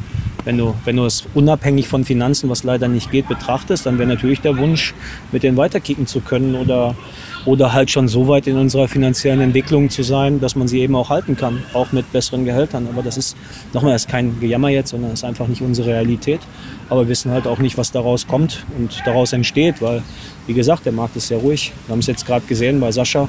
[0.45, 4.09] wenn du, wenn du es unabhängig von Finanzen, was leider nicht geht, betrachtest, dann wäre
[4.09, 4.95] natürlich der Wunsch,
[5.31, 6.97] mit denen weiterkicken zu können oder,
[7.45, 10.95] oder halt schon so weit in unserer finanziellen Entwicklung zu sein, dass man sie eben
[10.95, 12.87] auch halten kann, auch mit besseren Gehältern.
[12.93, 13.37] Aber das ist,
[13.73, 16.41] nochmal, das ist kein Gejammer jetzt, sondern es ist einfach nicht unsere Realität.
[16.89, 20.03] Aber wir wissen halt auch nicht, was daraus kommt und daraus entsteht, weil,
[20.47, 21.73] wie gesagt, der Markt ist sehr ruhig.
[21.87, 23.29] Wir haben es jetzt gerade gesehen bei Sascha,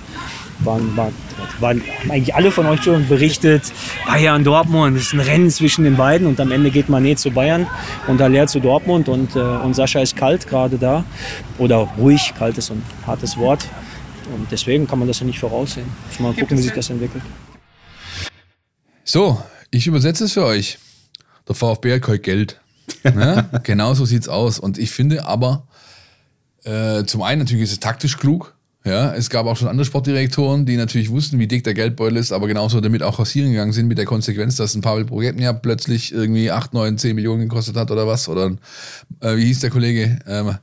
[0.60, 1.14] waren, waren,
[1.60, 3.64] waren eigentlich alle von euch schon berichtet,
[4.06, 7.32] Bayern, Dortmund, das ist ein Rennen zwischen den beiden und am Ende geht Manet zu
[7.32, 7.68] Bayern
[8.08, 11.04] und Haller zu Dortmund und, äh, und Sascha ist kalt gerade da
[11.58, 13.68] oder ruhig, kalt ist ein hartes Wort
[14.34, 15.88] und deswegen kann man das ja nicht voraussehen.
[16.10, 17.24] Muss mal gucken, wie sich das entwickelt.
[19.04, 19.42] So,
[19.72, 20.78] ich übersetze es für euch.
[21.48, 22.60] Der VfB hat kein Geld.
[23.04, 23.50] Ne?
[23.64, 24.60] genau so sieht's aus.
[24.60, 25.68] Und ich finde aber,
[26.64, 30.66] äh, zum einen natürlich ist es taktisch klug, ja, es gab auch schon andere Sportdirektoren,
[30.66, 33.88] die natürlich wussten, wie dick der Geldbeutel ist, aber genauso damit auch rasieren gegangen sind
[33.88, 35.06] mit der Konsequenz, dass ein Pavel
[35.40, 38.28] ja plötzlich irgendwie 8, 9, 10 Millionen gekostet hat oder was.
[38.28, 38.58] Oder
[39.22, 40.20] äh, wie hieß der Kollege?
[40.28, 40.58] Ähm,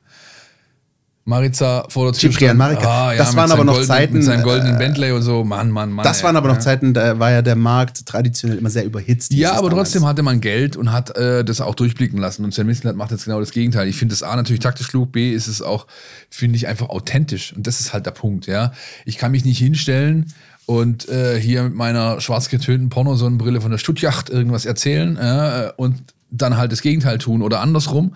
[1.25, 2.31] Maritza vor der Tür.
[2.31, 3.09] Ciprian Marika.
[3.09, 4.15] Ah, ja, das waren aber noch goldenen, Zeiten.
[4.15, 5.45] Mit seinem goldenen äh, Bentley und so.
[5.45, 6.05] Mann, Mann, Mann.
[6.05, 6.25] Das ey.
[6.25, 6.61] waren aber noch ja.
[6.61, 9.33] Zeiten, da war ja der Markt traditionell immer sehr überhitzt.
[9.33, 9.91] Ja, aber damals.
[9.91, 12.45] trotzdem hatte man Geld und hat äh, das auch durchblicken lassen.
[12.45, 13.87] Und Sven Mislintat macht jetzt genau das Gegenteil.
[13.87, 15.87] Ich finde das A natürlich taktisch klug, B ist es auch,
[16.31, 17.53] finde ich, einfach authentisch.
[17.55, 18.73] Und das ist halt der Punkt, ja.
[19.05, 20.33] Ich kann mich nicht hinstellen
[20.67, 25.97] und äh, hier mit meiner schwarz getönten Pornosonnenbrille von der Stuttjacht irgendwas erzählen äh, und
[26.31, 28.15] dann halt das Gegenteil tun oder andersrum.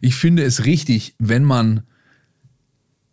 [0.00, 1.82] Ich finde es richtig, wenn man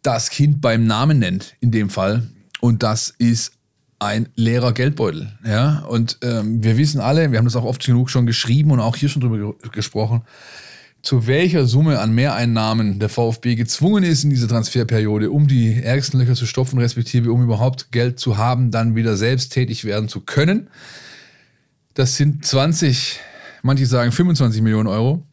[0.05, 2.23] das Kind beim Namen nennt, in dem Fall.
[2.61, 3.53] Und das ist
[3.99, 5.31] ein leerer Geldbeutel.
[5.45, 5.79] Ja?
[5.87, 8.95] Und ähm, wir wissen alle, wir haben das auch oft genug schon geschrieben und auch
[8.95, 10.21] hier schon drüber ge gesprochen,
[11.01, 16.19] zu welcher Summe an Mehreinnahmen der VfB gezwungen ist in dieser Transferperiode, um die ärgsten
[16.19, 20.21] Löcher zu stopfen, respektive um überhaupt Geld zu haben, dann wieder selbst tätig werden zu
[20.21, 20.67] können.
[21.93, 23.19] Das sind 20,
[23.61, 25.23] manche sagen 25 Millionen Euro.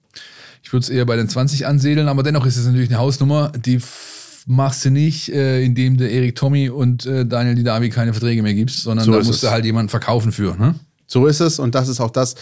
[0.62, 3.50] Ich würde es eher bei den 20 ansiedeln, aber dennoch ist es natürlich eine Hausnummer,
[3.50, 3.80] die
[4.46, 8.54] machst du nicht, äh, indem du Erik Tommy und äh, Daniel Didavi keine Verträge mehr
[8.54, 9.40] gibst, sondern So da musst es.
[9.40, 10.56] du halt jemanden verkaufen für.
[10.56, 10.74] Ne?
[11.06, 12.34] So ist es und das ist auch das.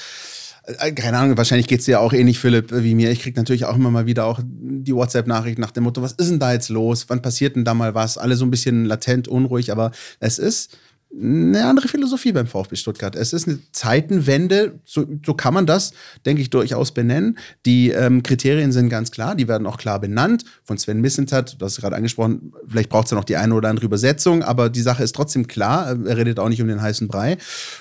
[0.78, 3.10] äh, Keine Ahnung, wahrscheinlich geht es dir auch ähnlich, Philipp, wie mir.
[3.10, 6.30] Ich kriege natürlich auch immer mal wieder auch die WhatsApp-Nachricht nach dem Motto, was ist
[6.30, 7.06] denn da jetzt los?
[7.08, 8.16] Wann passiert denn da mal was?
[8.18, 10.76] Alle so ein bisschen latent unruhig, aber es ist
[11.12, 13.16] eine andere Philosophie beim VfB Stuttgart.
[13.16, 15.92] Es ist eine Zeitenwende, so, so kann man das,
[16.24, 17.38] denke ich, durchaus benennen.
[17.66, 20.44] Die ähm, Kriterien sind ganz klar, die werden auch klar benannt.
[20.62, 23.68] Von Sven Missentat, hast es gerade angesprochen, vielleicht braucht es ja noch die eine oder
[23.68, 25.96] andere Übersetzung, aber die Sache ist trotzdem klar.
[26.06, 27.38] Er redet auch nicht um den heißen Brei.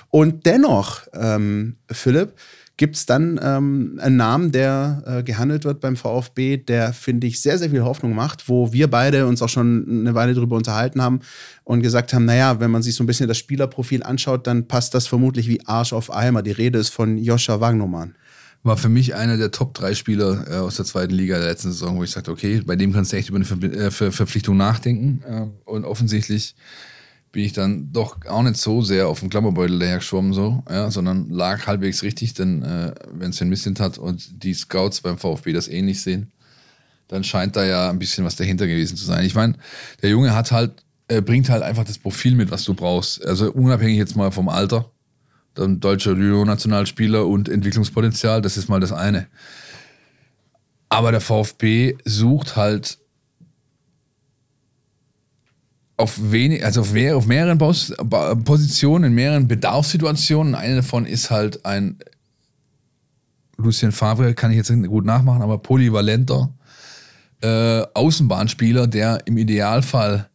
[0.08, 2.34] Und dennoch, ähm, Philipp,
[2.80, 7.42] gibt es dann ähm, einen Namen, der äh, gehandelt wird beim VfB, der, finde ich,
[7.42, 11.02] sehr, sehr viel Hoffnung macht, wo wir beide uns auch schon eine Weile drüber unterhalten
[11.02, 11.20] haben
[11.64, 14.94] und gesagt haben, naja, wenn man sich so ein bisschen das Spielerprofil anschaut, dann passt
[14.94, 16.40] das vermutlich wie Arsch auf Eimer.
[16.40, 18.14] Die Rede ist von Joscha Wagnermann.
[18.62, 21.72] War für mich einer der Top 3 Spieler äh, aus der zweiten Liga der letzten
[21.72, 24.56] Saison, wo ich sagte, okay, bei dem kannst du echt über eine äh, Ver Verpflichtung
[24.56, 25.22] nachdenken.
[25.28, 26.54] Ähm, und offensichtlich
[27.32, 31.30] bin ich dann doch auch nicht so sehr auf dem Klammerbeutel dahergeschwommen, so, ja, sondern
[31.30, 35.52] lag halbwegs richtig, denn äh, wenn es ein Missint hat und die Scouts beim VfB
[35.52, 36.32] das ähnlich sehen,
[37.08, 39.24] dann scheint da ja ein bisschen was dahinter gewesen zu sein.
[39.24, 39.54] Ich meine,
[40.02, 43.24] der Junge hat halt, äh, bringt halt einfach das Profil mit, was du brauchst.
[43.24, 44.90] Also unabhängig jetzt mal vom Alter,
[45.54, 49.28] dann deutscher Judo-Nationalspieler und Entwicklungspotenzial, das ist mal das eine.
[50.88, 52.98] Aber der VfB sucht halt
[56.00, 57.94] auf wenig, also auf, mehr, auf mehreren Pos
[58.44, 60.54] Positionen, in mehreren Bedarfssituationen.
[60.54, 61.98] Eine davon ist halt ein
[63.58, 66.50] Lucien Favre, kann ich jetzt nicht gut nachmachen, aber polyvalenter
[67.42, 70.29] äh, Außenbahnspieler, der im Idealfall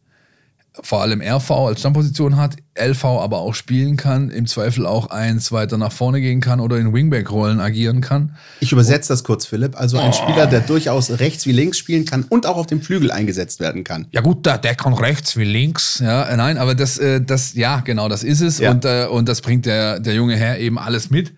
[0.82, 5.50] vor allem RV als Stammposition hat, LV aber auch spielen kann, im Zweifel auch eins
[5.52, 8.36] weiter nach vorne gehen kann oder in Wingback-Rollen agieren kann.
[8.60, 9.78] Ich übersetze das kurz, Philipp.
[9.78, 13.10] Also ein Spieler, der durchaus rechts wie links spielen kann und auch auf dem Flügel
[13.10, 14.06] eingesetzt werden kann.
[14.10, 16.00] Ja gut, der, der kann rechts wie links.
[16.00, 18.58] Ja, äh, nein, aber das, äh, das, ja, genau, das ist es.
[18.58, 18.70] Ja.
[18.70, 21.32] Und, äh, und das bringt der, der junge Herr eben alles mit.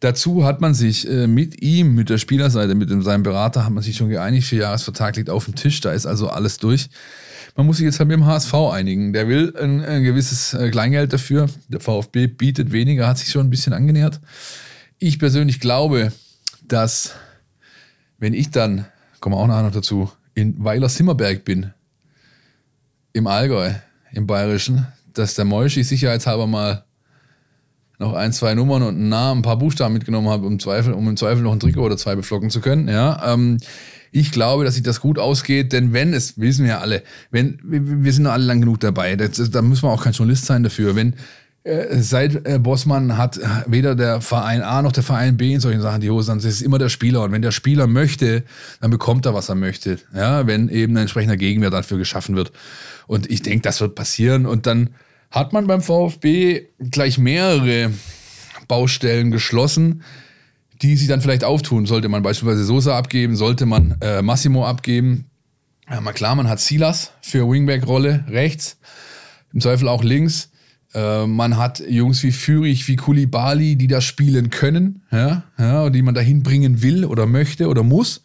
[0.00, 3.72] Dazu hat man sich äh, mit ihm, mit der Spielerseite, mit dem, seinem Berater, hat
[3.72, 4.46] man sich schon geeinigt.
[4.46, 6.88] Vierjahresvertrag liegt auf dem Tisch, da ist also alles durch.
[7.56, 9.12] Man muss sich jetzt halt mit dem HSV einigen.
[9.12, 11.48] Der will ein, ein gewisses äh, Kleingeld dafür.
[11.68, 14.20] Der VfB bietet weniger, hat sich schon ein bisschen angenähert.
[14.98, 16.12] Ich persönlich glaube,
[16.66, 17.14] dass
[18.18, 18.86] wenn ich dann,
[19.20, 21.72] kommen wir auch noch dazu, in Weiler-Simmerberg bin,
[23.12, 23.72] im Allgäu,
[24.12, 26.84] im Bayerischen, dass der Moischi sicherheitshalber mal
[27.98, 31.08] noch ein, zwei Nummern und einen Namen, ein paar Buchstaben mitgenommen hat, um, Zweifel, um
[31.08, 32.88] im Zweifel noch ein Trikot oder zwei beflocken zu können.
[32.88, 33.58] Ja, ähm,
[34.12, 37.58] ich glaube, dass sich das gut ausgeht, denn wenn es, wissen wir ja alle, wenn,
[37.62, 40.96] wir, wir sind alle lang genug dabei, da muss man auch kein Journalist sein dafür,
[40.96, 41.14] wenn
[41.62, 45.82] äh, seit äh, Bossmann hat weder der Verein A noch der Verein B in solchen
[45.82, 46.38] Sachen die Hose an.
[46.38, 47.22] Es ist immer der Spieler.
[47.22, 48.44] Und wenn der Spieler möchte,
[48.80, 49.98] dann bekommt er, was er möchte.
[50.14, 52.50] Ja, wenn eben ein entsprechender Gegenwert dafür geschaffen wird.
[53.06, 54.46] Und ich denke, das wird passieren.
[54.46, 54.90] Und dann
[55.30, 57.90] hat man beim VfB gleich mehrere
[58.66, 60.02] Baustellen geschlossen,
[60.82, 61.86] die sich dann vielleicht auftun.
[61.86, 65.26] Sollte man beispielsweise Sosa abgeben, sollte man äh, Massimo abgeben.
[65.90, 68.78] Ja, mal klar, man hat Silas für Wingback-Rolle rechts,
[69.52, 70.50] im Zweifel auch links.
[70.94, 76.02] Äh, man hat Jungs wie Fürich, wie Kulibali, die da spielen können, ja, ja, die
[76.02, 78.22] man dahin bringen will oder möchte oder muss.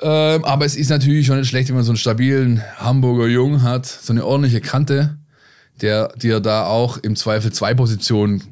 [0.00, 3.62] Ähm, aber es ist natürlich schon nicht schlecht, wenn man so einen stabilen Hamburger Jungen
[3.62, 5.18] hat, so eine ordentliche Kante,
[5.80, 8.42] der dir da auch im Zweifel zwei Positionen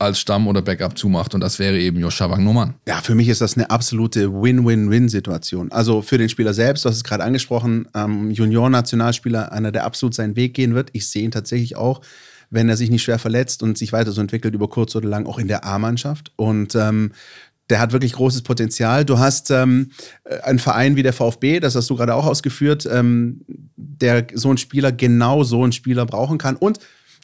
[0.00, 2.74] als Stamm oder Backup zumacht und das wäre eben Joscha Wagnumann.
[2.88, 5.70] Ja, für mich ist das eine absolute Win-Win-Win-Situation.
[5.72, 10.14] Also für den Spieler selbst, du hast es gerade angesprochen, ähm, Junior-Nationalspieler, einer, der absolut
[10.14, 10.88] seinen Weg gehen wird.
[10.94, 12.00] Ich sehe ihn tatsächlich auch,
[12.48, 15.26] wenn er sich nicht schwer verletzt und sich weiter so entwickelt, über kurz oder lang
[15.26, 16.32] auch in der A-Mannschaft.
[16.36, 17.12] Und ähm,
[17.68, 19.04] der hat wirklich großes Potenzial.
[19.04, 19.90] Du hast ähm,
[20.42, 23.42] einen Verein wie der VfB, das hast du gerade auch ausgeführt, ähm,
[23.76, 26.56] der so einen Spieler genau so einen Spieler brauchen kann.
[26.56, 26.80] Und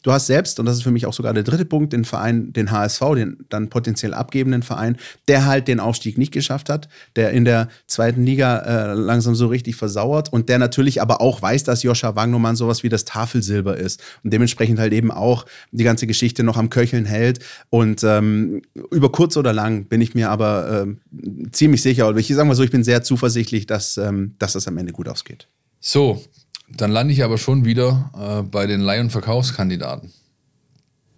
[0.07, 2.53] Du hast selbst, und das ist für mich auch sogar der dritte Punkt, den Verein,
[2.53, 7.33] den HSV, den dann potenziell abgebenden Verein, der halt den Aufstieg nicht geschafft hat, der
[7.33, 11.64] in der zweiten Liga äh, langsam so richtig versauert und der natürlich aber auch weiß,
[11.64, 16.07] dass Joscha Wagnumann sowas wie das Tafelsilber ist und dementsprechend halt eben auch die ganze
[16.07, 17.40] Geschichte noch am Köcheln hält.
[17.71, 22.29] Und ähm, über kurz oder lang bin ich mir aber äh, ziemlich sicher, oder ich
[22.29, 25.49] sage mal so, ich bin sehr zuversichtlich, dass, ähm, dass das am Ende gut ausgeht.
[25.81, 26.23] So,
[26.69, 30.13] dann lande ich aber schon wieder äh, bei den Leih- und Verkaufskandidaten.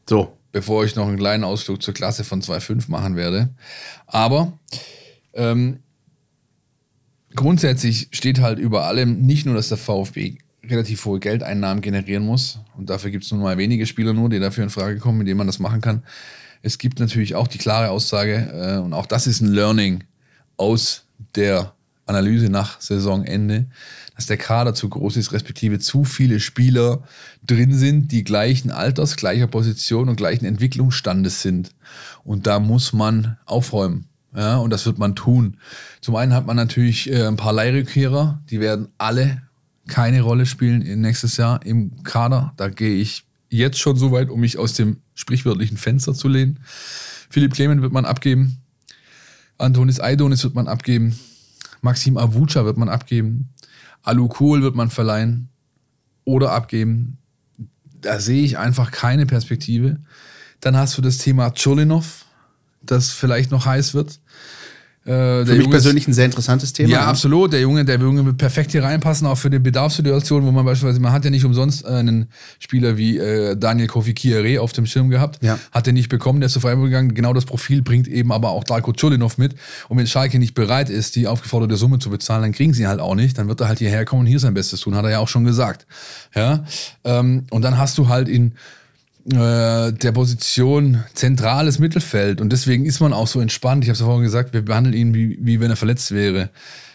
[0.09, 0.37] So.
[0.53, 3.51] Bevor ich noch einen kleinen Ausflug zur Klasse von 2.5 machen werde.
[4.07, 4.59] Aber
[5.35, 5.81] ähm,
[7.35, 12.59] grundsätzlich steht halt über allem nicht nur, dass der VfB relativ hohe Geldeinnahmen generieren muss.
[12.77, 15.29] Und dafür gibt es nun mal wenige Spieler nur, die dafür in Frage kommen, mit
[15.29, 16.03] denen man das machen kann.
[16.63, 20.05] Es gibt natürlich auch die klare Aussage, äh, und auch das ist ein Learning
[20.57, 21.73] aus der
[22.07, 23.67] Analyse nach Saisonende,
[24.19, 27.05] dass der Kader zu groß ist, respektive zu viele Spieler
[27.47, 31.71] drin sind, die gleichen Alters, gleicher Position und gleichen Entwicklungsstandes sind.
[32.25, 34.09] Und da muss man aufräumen.
[34.35, 35.59] Ja, und das wird man tun.
[36.01, 39.43] Zum einen hat man natürlich äh, ein paar Leihrückkehrer, die werden alle
[39.87, 42.55] keine Rolle spielen nächstes Jahr im Kader.
[42.57, 46.59] Da gehe ich jetzt schon so weit, um mich aus dem sprichwörtlichen Fenster zu lehnen.
[47.31, 48.59] Philipp Clement wird man abgeben.
[49.59, 51.17] Antonis Aidonis wird man abgeben.
[51.83, 53.51] Maxim Avucha wird man abgeben.
[54.03, 55.49] Alukohl wird man verleihen
[56.25, 57.19] oder abgeben.
[58.01, 60.01] Da sehe ich einfach keine Perspektive.
[60.61, 62.25] Dann hast du das Thema Cholinov,
[62.83, 64.21] das vielleicht noch heiß wird.
[65.09, 66.91] Äh, für mich Junge persönlich ein sehr interessantes Thema.
[66.91, 67.53] Ja, ja, absolut.
[67.53, 71.01] Der Junge, der Junge wird perfekt hier reinpassen, auch für die Bedarfssituation, wo man beispielsweise,
[71.01, 75.09] man hat ja nicht umsonst einen Spieler wie äh, Daniel Kofi Kiere auf dem Schirm
[75.09, 75.43] gehabt.
[75.43, 75.59] Ja.
[75.73, 77.15] Hat er nicht bekommen, der ist zu Freiburg gegangen.
[77.15, 79.55] Genau das Profil bringt eben aber auch Darko Chulinov mit.
[79.89, 83.01] Und wenn Schalke nicht bereit ist, die aufgeforderte Summe zu bezahlen, dann kriegen sie halt
[83.01, 83.39] auch nicht.
[83.39, 85.29] Dann wird er halt hierher kommen und hier sein Bestes tun, hat er ja auch
[85.29, 85.87] schon gesagt.
[86.35, 86.65] Ja.
[87.05, 88.53] Ähm, und dann hast du halt in
[89.31, 93.85] äh, der Position zentrales Mittelfeld und deswegen ist man auch so entspannt.
[93.85, 96.51] Ich habe es ja vorhin gesagt, wir behandeln ihn wie, wie wenn er verletzt wäre,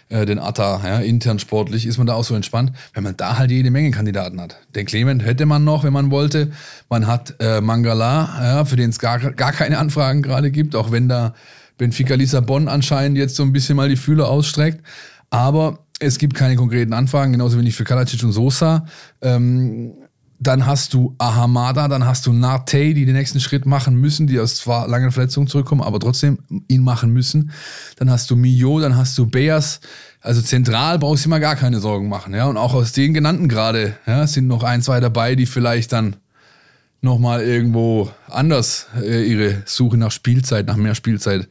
[0.10, 3.38] äh, den Atta, ja, intern sportlich ist man da auch so entspannt, wenn man da
[3.38, 4.58] halt jede Menge Kandidaten hat.
[4.76, 6.52] Den Clement hätte man noch, wenn man wollte.
[6.89, 10.91] Man hat äh, Mangala, ja, für den es gar, gar keine Anfragen gerade gibt, auch
[10.91, 11.34] wenn da
[11.78, 14.82] Benfica Lissabon anscheinend jetzt so ein bisschen mal die Fühler ausstreckt.
[15.30, 18.86] Aber es gibt keine konkreten Anfragen, genauso wenig für Kalacic und Sosa.
[19.22, 19.93] Ähm,
[20.43, 24.39] dann hast du Ahamada, dann hast du Nate, die den nächsten Schritt machen müssen, die
[24.39, 27.51] aus zwar langen Verletzungen zurückkommen, aber trotzdem ihn machen müssen.
[27.97, 29.79] Dann hast du Mio, dann hast du Beas.
[30.21, 32.34] Also zentral brauchst du immer gar keine Sorgen machen.
[32.34, 32.45] Ja?
[32.45, 36.17] Und auch aus den genannten gerade ja, sind noch ein, zwei dabei, die vielleicht dann
[37.01, 41.47] nochmal irgendwo anders äh, ihre Suche nach Spielzeit, nach mehr Spielzeit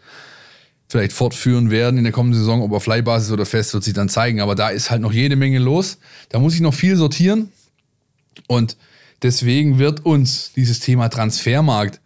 [0.88, 2.62] vielleicht fortführen werden in der kommenden Saison.
[2.62, 4.40] Ob auf Leihbasis oder fest, wird sich dann zeigen.
[4.40, 5.98] Aber da ist halt noch jede Menge los.
[6.28, 7.50] Da muss ich noch viel sortieren.
[8.47, 8.77] Und
[9.23, 12.01] deswegen wird uns dieses Thema Transfermarkt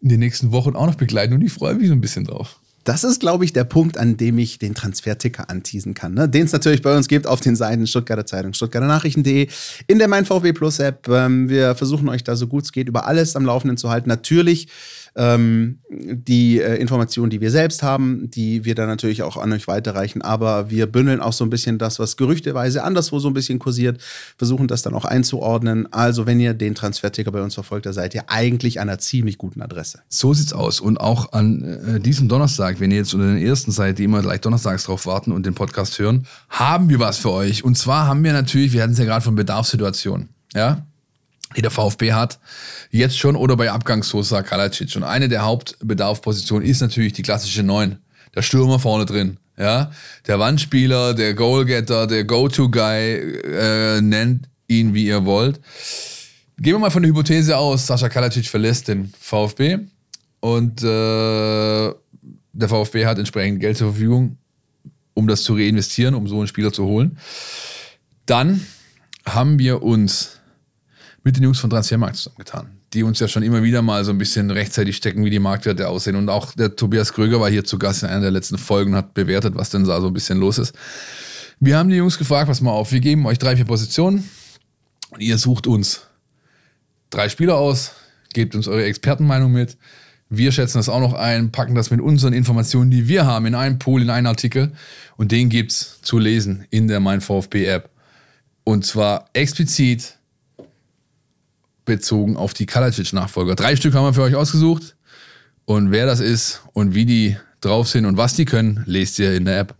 [0.00, 2.60] in den nächsten Wochen auch noch begleiten und ich freue mich so ein bisschen drauf.
[2.84, 6.12] Das ist, glaube ich, der Punkt, an dem ich den Transferticker anteasen kann.
[6.12, 6.28] Ne?
[6.28, 9.48] Den es natürlich bei uns gibt auf den Seiten Stuttgarter Zeitung, Stuttgarter Nachrichten.de,
[9.86, 11.08] in der Mein VW Plus App.
[11.08, 14.10] Ähm, wir versuchen euch da so gut es geht über alles am Laufenden zu halten.
[14.10, 14.68] Natürlich
[15.16, 19.68] ähm, die äh, Informationen, die wir selbst haben, die wir dann natürlich auch an euch
[19.68, 20.22] weiterreichen.
[20.22, 24.00] Aber wir bündeln auch so ein bisschen das, was gerüchteweise anderswo so ein bisschen kursiert,
[24.36, 25.92] versuchen das dann auch einzuordnen.
[25.92, 29.38] Also, wenn ihr den Transferticker bei uns verfolgt, da seid ihr eigentlich an einer ziemlich
[29.38, 30.00] guten Adresse.
[30.08, 30.80] So sieht's aus.
[30.80, 34.22] Und auch an äh, diesem Donnerstag, wenn ihr jetzt unter den ersten seid, die immer
[34.22, 37.64] gleich donnerstags drauf warten und den Podcast hören, haben wir was für euch.
[37.64, 40.30] Und zwar haben wir natürlich, wir hatten es ja gerade von Bedarfssituationen.
[40.54, 40.86] Ja,
[41.56, 42.38] die der VfB hat,
[42.90, 44.94] jetzt schon oder bei Abgang Sosa Kalacic.
[44.96, 47.98] Und eine der Hauptbedarfpositionen ist natürlich die klassische Neun,
[48.34, 49.38] der Stürmer vorne drin.
[49.56, 49.92] Ja,
[50.26, 53.14] der Wandspieler, der Goalgetter, der Go-To-Guy,
[53.44, 55.60] äh, nennt ihn wie ihr wollt.
[56.58, 59.78] Gehen wir mal von der Hypothese aus, Sascha Kalacic verlässt den VfB
[60.40, 61.94] und äh,
[62.52, 64.38] der VfB hat entsprechend Geld zur Verfügung,
[65.14, 67.18] um das zu reinvestieren, um so einen Spieler zu holen.
[68.26, 68.64] Dann
[69.26, 70.40] haben wir uns
[71.24, 74.18] mit den Jungs von Transfermarkt zusammengetan, die uns ja schon immer wieder mal so ein
[74.18, 76.16] bisschen rechtzeitig stecken, wie die Marktwerte aussehen.
[76.16, 78.98] Und auch der Tobias Kröger war hier zu Gast in einer der letzten Folgen und
[78.98, 80.74] hat bewertet, was denn da so ein bisschen los ist.
[81.58, 84.28] Wir haben die Jungs gefragt, pass mal auf, wir geben euch drei, vier Positionen
[85.10, 86.02] und ihr sucht uns
[87.08, 87.92] drei Spieler aus,
[88.34, 89.78] gebt uns eure Expertenmeinung mit.
[90.28, 93.54] Wir schätzen das auch noch ein, packen das mit unseren Informationen, die wir haben, in
[93.54, 94.72] einen Pool, in einen Artikel
[95.16, 97.88] und den gibt es zu lesen in der Mein VfB App.
[98.64, 100.18] Und zwar explizit
[101.84, 103.54] bezogen auf die Kalacic-Nachfolger.
[103.54, 104.96] Drei Stück haben wir für euch ausgesucht.
[105.64, 109.34] Und wer das ist und wie die drauf sind und was die können, lest ihr
[109.34, 109.74] in der App.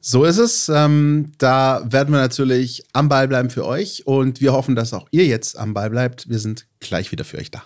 [0.00, 0.68] So ist es.
[0.68, 5.08] Ähm, da werden wir natürlich am Ball bleiben für euch und wir hoffen, dass auch
[5.10, 6.28] ihr jetzt am Ball bleibt.
[6.28, 7.62] Wir sind gleich wieder für euch da.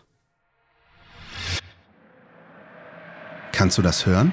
[3.53, 4.33] Kannst du das hören?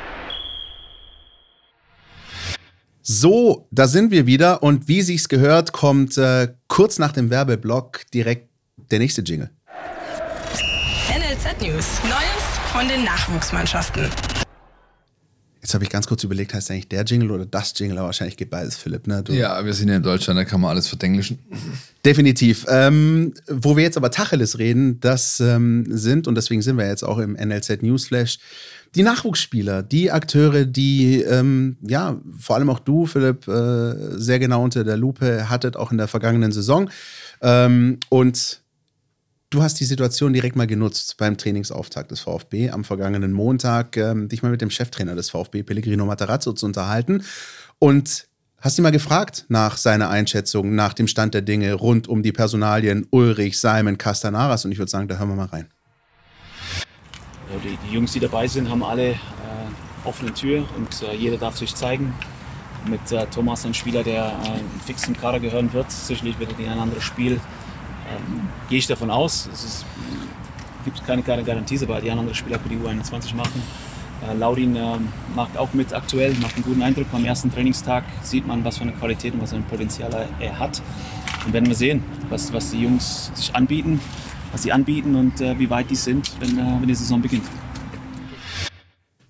[3.03, 8.01] So, da sind wir wieder und wie sich's gehört, kommt äh, kurz nach dem Werbeblock
[8.13, 8.49] direkt
[8.91, 9.49] der nächste Jingle.
[11.09, 11.99] NLZ News.
[12.03, 14.07] Neues von den Nachwuchsmannschaften.
[15.61, 17.99] Jetzt habe ich ganz kurz überlegt, heißt eigentlich der Jingle oder das Jingle?
[17.99, 19.05] Aber wahrscheinlich geht beides, Philipp.
[19.05, 19.21] Ne?
[19.21, 21.37] Du Ja, wir sind ja in Deutschland, da kann man alles verdenglischen.
[22.03, 22.65] Definitiv.
[22.67, 27.03] Ähm, wo wir jetzt aber Tacheles reden, das ähm, sind, und deswegen sind wir jetzt
[27.03, 28.39] auch im NLZ Newsflash,
[28.95, 34.63] die Nachwuchsspieler, die Akteure, die, ähm, ja, vor allem auch du, Philipp, äh, sehr genau
[34.63, 36.89] unter der Lupe hattet, auch in der vergangenen Saison.
[37.41, 38.61] Ähm, und
[39.51, 44.27] du hast die Situation direkt mal genutzt beim Trainingsauftakt des VfB am vergangenen Montag, ähm,
[44.27, 47.23] dich mal mit dem Cheftrainer des VfB, Pellegrino Matarazzo, zu unterhalten.
[47.77, 48.27] Und
[48.59, 52.31] hast ihn mal gefragt nach seiner Einschätzung, nach dem Stand der Dinge rund um die
[52.31, 54.65] Personalien Ulrich, Simon, Castanaras.
[54.65, 55.67] Und ich würde sagen, da hören wir mal rein.
[57.51, 59.15] Ja, die, die Jungs, die dabei sind, haben alle äh,
[60.05, 62.13] offene Tür und äh, jeder darf sich zeigen.
[62.87, 65.91] Mit äh, Thomas ein Spieler, der äh, fix zum Kader gehören wird.
[65.91, 67.39] Sicherlich wird er in ein anderes Spiel.
[68.17, 69.49] Ähm, Gehe ich davon aus.
[69.51, 69.85] Es
[70.85, 73.61] gibt keine, keine Garantie, aber die anderen Spieler für die U21 machen.
[74.27, 77.07] Äh, Laudin ähm, macht auch mit aktuell, macht einen guten Eindruck.
[77.11, 80.27] Am ersten Trainingstag sieht man, was für eine Qualität und was für ein Potenzial er,
[80.39, 80.81] er hat.
[81.45, 83.99] Und werden wir sehen, was, was die Jungs sich anbieten,
[84.51, 87.45] was sie anbieten und äh, wie weit die sind, wenn, äh, wenn die Saison beginnt.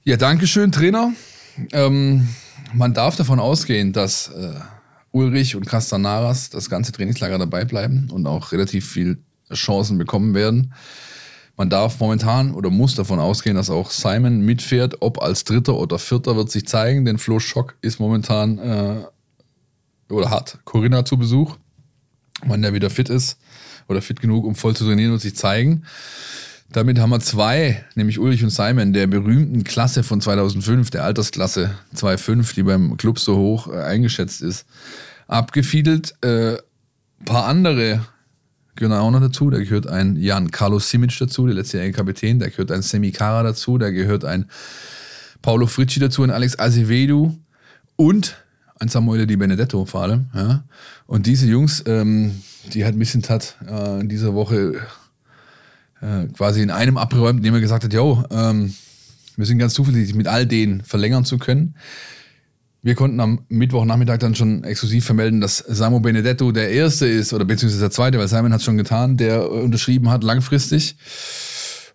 [0.03, 1.13] Ja, danke schön, Trainer.
[1.71, 2.27] Ähm,
[2.73, 4.53] man darf davon ausgehen, dass äh,
[5.11, 9.19] Ulrich und Castanaras das ganze Trainingslager dabei bleiben und auch relativ viel
[9.53, 10.73] Chancen bekommen werden.
[11.57, 14.97] Man darf momentan oder muss davon ausgehen, dass auch Simon mitfährt.
[15.01, 19.03] Ob als Dritter oder Vierter wird sich zeigen, denn Flo Schock ist momentan äh,
[20.09, 21.57] oder hat Corinna zu Besuch.
[22.43, 23.37] Wann der wieder fit ist
[23.87, 25.83] oder fit genug, um voll zu trainieren, wird sich zeigen.
[26.73, 31.71] Damit haben wir zwei, nämlich Ulrich und Simon, der berühmten Klasse von 2005, der Altersklasse
[31.95, 34.65] 2.5, die beim Club so hoch äh, eingeschätzt ist,
[35.27, 36.13] abgefiedelt.
[36.23, 36.55] Äh,
[37.25, 38.05] paar andere
[38.75, 39.49] gehören auch noch dazu.
[39.49, 42.39] Da gehört ein Jan Carlos Simic dazu, der letztjährige Kapitän.
[42.39, 43.77] Da gehört ein Semi Kara dazu.
[43.77, 44.45] Da gehört ein
[45.41, 47.35] Paulo Fritschi dazu, ein Alex Azevedo
[47.97, 48.37] und
[48.79, 50.29] ein Samuel Di Benedetto vor allem.
[50.33, 50.63] Ja.
[51.05, 52.41] Und diese Jungs, ähm,
[52.73, 54.79] die hat Missentat äh, in dieser Woche
[56.01, 58.73] äh, quasi in einem abgeräumt, indem er gesagt hat, yo, ähm,
[59.37, 61.75] wir sind ganz zuversichtlich, mit all denen verlängern zu können.
[62.83, 67.45] Wir konnten am Mittwochnachmittag dann schon exklusiv vermelden, dass Samo Benedetto der Erste ist, oder
[67.45, 70.95] beziehungsweise der Zweite, weil Simon hat es schon getan, der unterschrieben hat langfristig.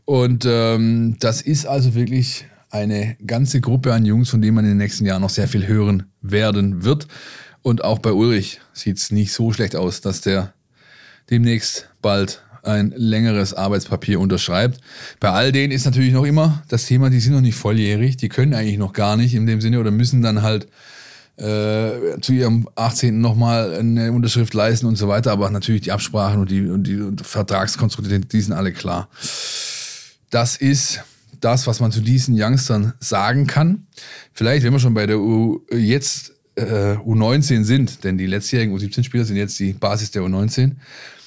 [0.04, 4.72] Und ähm, das ist also wirklich eine ganze Gruppe an Jungs, von denen man in
[4.72, 7.08] den nächsten Jahren noch sehr viel hören werden wird.
[7.62, 10.52] Und auch bei Ulrich sieht es nicht so schlecht aus, dass der
[11.30, 14.80] demnächst bald ein längeres Arbeitspapier unterschreibt.
[15.20, 18.28] Bei all denen ist natürlich noch immer das Thema, die sind noch nicht volljährig, die
[18.28, 20.66] können eigentlich noch gar nicht in dem Sinne oder müssen dann halt
[21.36, 23.20] äh, zu ihrem 18.
[23.20, 25.32] nochmal eine Unterschrift leisten und so weiter.
[25.32, 29.08] Aber natürlich die Absprachen und die, und die Vertragskonstrukte, die sind alle klar.
[30.30, 31.00] Das ist
[31.40, 33.86] das, was man zu diesen Youngstern sagen kann.
[34.32, 39.24] Vielleicht, wenn wir schon bei der U jetzt äh, U19 sind, denn die letztjährigen U17-Spieler
[39.24, 40.72] sind jetzt die Basis der U19.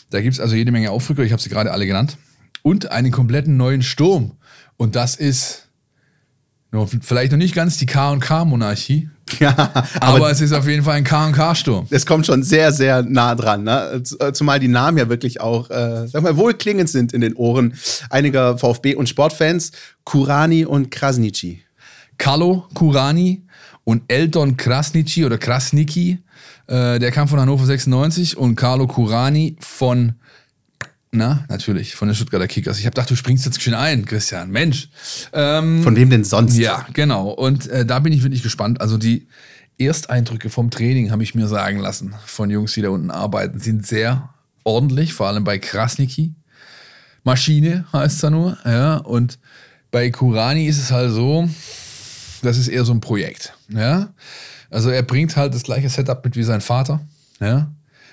[0.09, 2.17] Da gibt es also jede Menge Aufrücker, ich habe sie gerade alle genannt.
[2.61, 4.33] Und einen kompletten neuen Sturm.
[4.77, 5.69] Und das ist
[7.01, 9.09] vielleicht noch nicht ganz die KK-Monarchie.
[9.39, 9.55] Ja,
[9.99, 11.85] aber, aber, es ist auf jeden Fall ein KK-Sturm.
[11.91, 13.63] Es kommt schon sehr, sehr nah dran.
[13.63, 14.01] Ne?
[14.19, 17.75] Äh, zumal die Namen ja wirklich auch, äh, sag mal, wohlklingend sind in den Ohren
[18.09, 19.71] einiger VfB- und Sportfans.
[20.03, 21.61] Kurani und Krasnici.
[22.17, 23.43] Carlo Kurani
[23.83, 26.19] und Eldon Krasnici oder Krasniki,
[26.69, 30.13] äh, der kam von Hannover 96 und Carlo Kurani von
[31.11, 32.77] na, natürlich, von den Stuttgarter Kickers.
[32.77, 34.51] Ich habe gedacht, du springst jetzt schön ein, Christian.
[34.51, 34.89] Mensch.
[35.33, 36.55] Ähm, von wem denn sonst?
[36.55, 37.29] Ja, genau.
[37.29, 38.79] Und äh, da bin ich wirklich gespannt.
[38.79, 39.27] Also die
[39.79, 43.87] Ersteindrücke vom Training, habe ich mir sagen lassen, von Jungs, die da unten arbeiten, sind
[43.87, 44.29] sehr
[44.63, 46.35] ordentlich, vor allem bei Krasniki.
[47.23, 48.59] Maschine heißt es da nur.
[48.63, 49.39] Ja, und
[49.89, 51.49] bei Kurani ist es halt so,
[52.43, 53.53] das ist eher so ein Projekt.
[53.69, 54.09] Ja?
[54.69, 57.01] Also er bringt halt das gleiche Setup mit wie sein Vater.
[57.39, 57.71] Ja?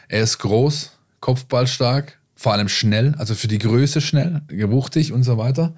[0.09, 5.39] Er ist groß, kopfballstark, vor allem schnell, also für die Größe schnell, gewuchtig und so
[5.39, 5.75] weiter.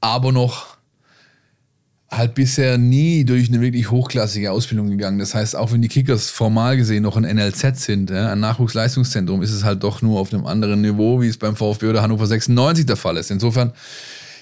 [0.00, 0.76] Aber noch
[2.10, 5.18] halt bisher nie durch eine wirklich hochklassige Ausbildung gegangen.
[5.18, 9.42] Das heißt, auch wenn die Kickers formal gesehen noch ein NLZ sind, ja, ein Nachwuchsleistungszentrum,
[9.42, 12.26] ist es halt doch nur auf einem anderen Niveau, wie es beim VfB oder Hannover
[12.26, 13.30] 96 der Fall ist.
[13.30, 13.72] Insofern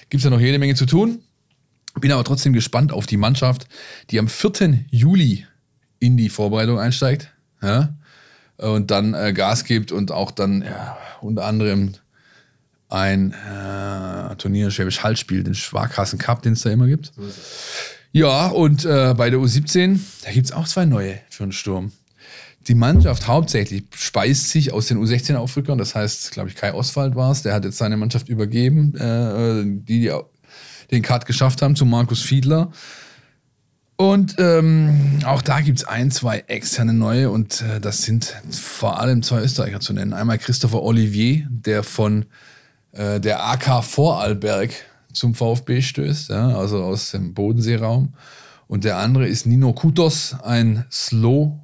[0.09, 1.19] gibt es ja noch jede Menge zu tun.
[1.99, 3.67] Bin aber trotzdem gespannt auf die Mannschaft,
[4.09, 4.85] die am 4.
[4.89, 5.45] Juli
[6.03, 7.31] in die Vorbereitung einsteigt.
[7.61, 7.93] Ja?
[8.57, 11.93] Und dann äh, Gas gibt und auch dann ja, unter anderem
[12.89, 17.13] ein äh, Turnier Schwäbisch Hall spielt, den Sparkassen Cup, den es da immer gibt.
[18.11, 21.91] Ja, und äh, bei der U17, da gibt es auch zwei neue für den Sturm.
[22.67, 27.31] Die Mannschaft hauptsächlich speist sich aus den U16-Aufrückern, das heißt, glaube ich, Kai Oswald war
[27.31, 30.11] es, der hat jetzt seine Mannschaft übergeben, äh, die, die
[30.91, 32.71] den Cut geschafft haben zu Markus Fiedler.
[33.95, 38.99] Und ähm, auch da gibt es ein, zwei externe neue und äh, das sind vor
[38.99, 40.13] allem zwei Österreicher zu nennen.
[40.13, 42.25] Einmal Christopher Olivier, der von
[42.91, 44.71] äh, der AK Vorarlberg
[45.13, 48.13] zum VfB stößt, ja, also aus dem Bodenseeraum.
[48.67, 51.59] Und der andere ist Nino Kutos, ein Slowene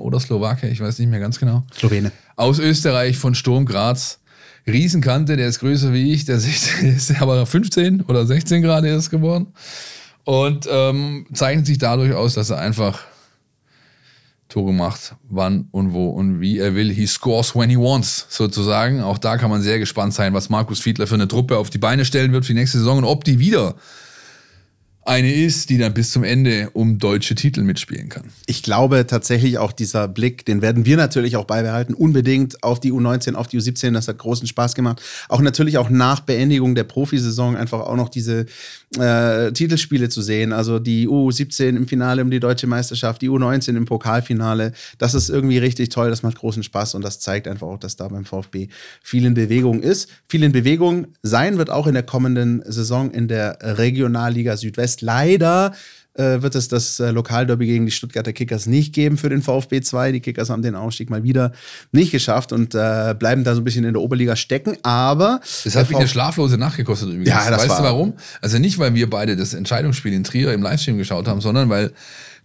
[0.00, 1.64] oder Slowake, ich weiß nicht mehr ganz genau.
[1.72, 2.10] Slowene.
[2.34, 4.18] Aus Österreich von Sturm Graz.
[4.66, 6.36] Riesenkante, der ist größer wie ich, der
[6.82, 9.46] ist aber 15 oder 16 Grad erst geworden.
[10.28, 13.00] Und ähm, zeichnet sich dadurch aus, dass er einfach
[14.50, 16.92] Tore macht, wann und wo und wie er will.
[16.92, 19.00] He scores when he wants, sozusagen.
[19.00, 21.78] Auch da kann man sehr gespannt sein, was Markus Fiedler für eine Truppe auf die
[21.78, 23.76] Beine stellen wird für die nächste Saison und ob die wieder
[25.08, 28.24] eine ist, die dann bis zum Ende um deutsche Titel mitspielen kann.
[28.46, 32.92] Ich glaube tatsächlich auch dieser Blick, den werden wir natürlich auch beibehalten, unbedingt auf die
[32.92, 35.00] U19, auf die U17, das hat großen Spaß gemacht.
[35.30, 38.44] Auch natürlich auch nach Beendigung der Profisaison einfach auch noch diese
[38.98, 40.52] äh, Titelspiele zu sehen.
[40.52, 44.72] Also die U17 im Finale um die deutsche Meisterschaft, die U19 im Pokalfinale.
[44.98, 47.96] Das ist irgendwie richtig toll, das macht großen Spaß und das zeigt einfach auch, dass
[47.96, 48.68] da beim VfB
[49.02, 50.10] viel in Bewegung ist.
[50.28, 55.02] Viel in Bewegung sein wird auch in der kommenden Saison in der Regionalliga Südwest heißt,
[55.02, 55.72] leider
[56.14, 59.80] äh, wird es das äh, Lokalderby gegen die Stuttgarter Kickers nicht geben für den VfB
[59.80, 60.12] 2.
[60.12, 61.52] Die Kickers haben den Ausstieg mal wieder
[61.92, 64.76] nicht geschafft und äh, bleiben da so ein bisschen in der Oberliga stecken.
[64.82, 65.40] Aber.
[65.64, 67.28] Das hat mich eine schlaflose Nacht gekostet übrigens.
[67.28, 68.12] Ja, das weißt war du warum?
[68.40, 71.92] Also nicht, weil wir beide das Entscheidungsspiel in Trier im Livestream geschaut haben, sondern weil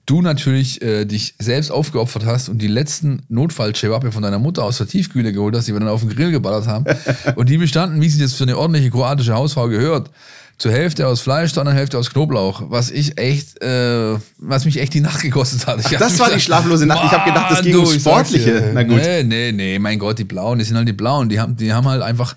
[0.05, 4.77] du natürlich äh, dich selbst aufgeopfert hast und die letzten Notfall-Chewappe von deiner Mutter aus
[4.77, 6.85] der Tiefkühle geholt hast, die wir dann auf den Grill geballert haben.
[7.35, 10.09] und die bestanden, wie sie das für eine ordentliche kroatische Hausfrau gehört,
[10.57, 14.79] zur Hälfte aus Fleisch, zur anderen Hälfte aus Knoblauch, was ich echt, äh, was mich
[14.79, 15.79] echt die Nacht gekostet hat.
[15.83, 17.05] Ach, das war die schlaflose Nacht.
[17.05, 18.71] Ich habe gedacht, das ging ums Sportliche.
[18.73, 19.01] Na gut.
[19.01, 21.29] Nee, nee, nee, mein Gott, die Blauen, die sind halt die Blauen.
[21.29, 22.35] Die haben, die haben halt einfach,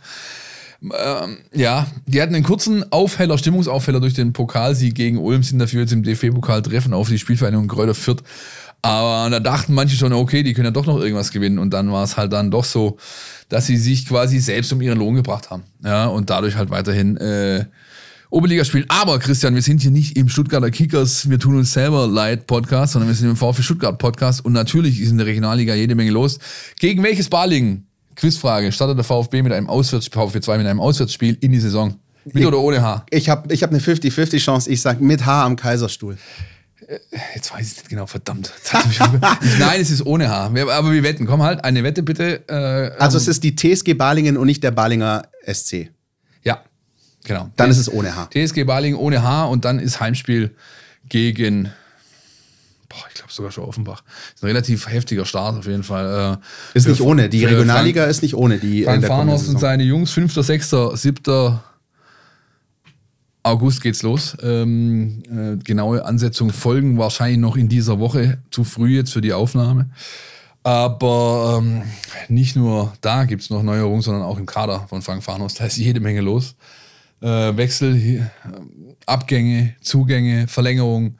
[0.83, 5.83] ähm, ja, die hatten einen kurzen Aufheller, Stimmungsaufheller durch den Pokalsieg gegen Ulm, sind dafür
[5.83, 8.23] jetzt im DFB-Pokal treffen auf die Spielvereinigung Kräuter Fürth.
[8.83, 11.59] Aber da dachten manche schon, okay, die können ja doch noch irgendwas gewinnen.
[11.59, 12.99] Und dann war es halt dann doch so,
[13.49, 15.65] dass sie sich quasi selbst um ihren Lohn gebracht haben.
[15.85, 17.65] Ja, und dadurch halt weiterhin äh,
[18.37, 18.85] Oberliga spielen.
[18.89, 22.93] Aber Christian, wir sind hier nicht im Stuttgarter Kickers, wir tun uns selber leid Podcast,
[22.93, 26.11] sondern wir sind im VfB Stuttgart Podcast und natürlich ist in der Regionalliga jede Menge
[26.11, 26.39] los.
[26.79, 27.87] Gegen welches Balingen?
[28.15, 28.73] Quizfrage.
[28.73, 31.95] Startet der VfB mit einem Auswärts VfB 2 mit einem Auswärtsspiel in die Saison?
[32.27, 33.07] Mit ich, oder ohne H?
[33.09, 34.71] Ich habe ich hab eine 50-50 Chance.
[34.71, 36.19] Ich sage mit H am Kaiserstuhl.
[36.87, 36.99] Äh,
[37.35, 38.53] jetzt weiß ich nicht genau, verdammt.
[39.59, 40.49] Nein, es ist ohne H.
[40.49, 41.27] Aber wir wetten.
[41.27, 42.47] Komm halt, eine Wette bitte.
[42.51, 45.89] Äh, also es ist die TSG Balingen und nicht der Balinger SC.
[46.43, 46.63] Ja,
[47.27, 47.51] Genau.
[47.57, 48.29] Dann ist es ohne H.
[48.33, 50.55] TSG Balingen ohne H und dann ist Heimspiel
[51.09, 51.73] gegen
[52.89, 54.03] boah, ich glaube sogar schon Offenbach.
[54.35, 56.39] Ist ein relativ heftiger Start auf jeden Fall.
[56.75, 57.29] Äh, ist nicht ohne.
[57.29, 58.59] Die Regionalliga Frank, ist nicht ohne.
[58.59, 61.59] Die Frank Farnhorst und seine Jungs, 5., 6., 7.
[63.43, 64.37] August geht's los.
[64.43, 68.39] Ähm, äh, genaue Ansetzungen folgen wahrscheinlich noch in dieser Woche.
[68.51, 69.91] Zu früh jetzt für die Aufnahme.
[70.63, 71.83] Aber ähm,
[72.29, 75.61] nicht nur da gibt es noch Neuerungen, sondern auch im Kader von Frank Farnhorst.
[75.61, 76.57] Da ist jede Menge los.
[77.21, 78.21] Äh, Wechsel, äh,
[79.07, 81.17] Abgänge, Zugänge, Verlängerung.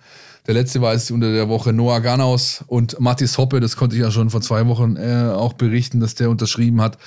[0.47, 3.61] Der letzte war jetzt unter der Woche Noah Ganaus und Mathis Hoppe.
[3.61, 6.99] Das konnte ich ja schon vor zwei Wochen äh, auch berichten, dass der unterschrieben hat.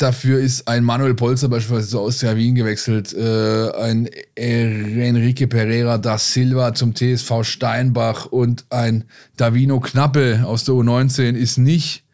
[0.00, 6.16] Dafür ist ein Manuel Polzer beispielsweise zu Austria Wien gewechselt, äh, ein Enrique Pereira da
[6.16, 9.04] Silva zum TSV Steinbach und ein
[9.36, 12.04] Davino Knappe aus der U19 ist nicht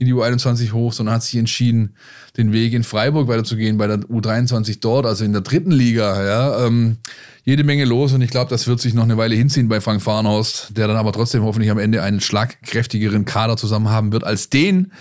[0.00, 1.94] in die U21 hoch, sondern hat sich entschieden,
[2.38, 6.24] den Weg in Freiburg weiterzugehen, bei der U23 dort, also in der dritten Liga.
[6.24, 6.96] Ja, ähm,
[7.44, 10.00] jede Menge los und ich glaube, das wird sich noch eine Weile hinziehen bei Frank
[10.00, 14.48] Farnhorst, der dann aber trotzdem hoffentlich am Ende einen schlagkräftigeren Kader zusammen haben wird als
[14.48, 14.92] den,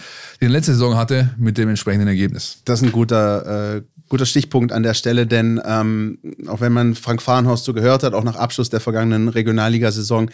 [0.42, 2.62] den letzte Saison hatte, mit dem entsprechenden Ergebnis.
[2.66, 6.96] Das ist ein guter, äh, guter Stichpunkt an der Stelle, denn ähm, auch wenn man
[6.96, 10.30] Frank Farnhorst so gehört hat, auch nach Abschluss der vergangenen Regionalligasaison,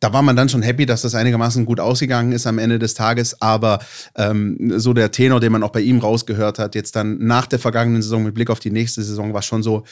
[0.00, 2.94] da war man dann schon happy, dass das einigermaßen gut ausgegangen ist am Ende des
[2.94, 3.40] Tages.
[3.40, 3.80] Aber
[4.16, 7.58] ähm, so der Tenor, den man auch bei ihm rausgehört hat, jetzt dann nach der
[7.58, 9.84] vergangenen Saison mit Blick auf die nächste Saison, war schon so,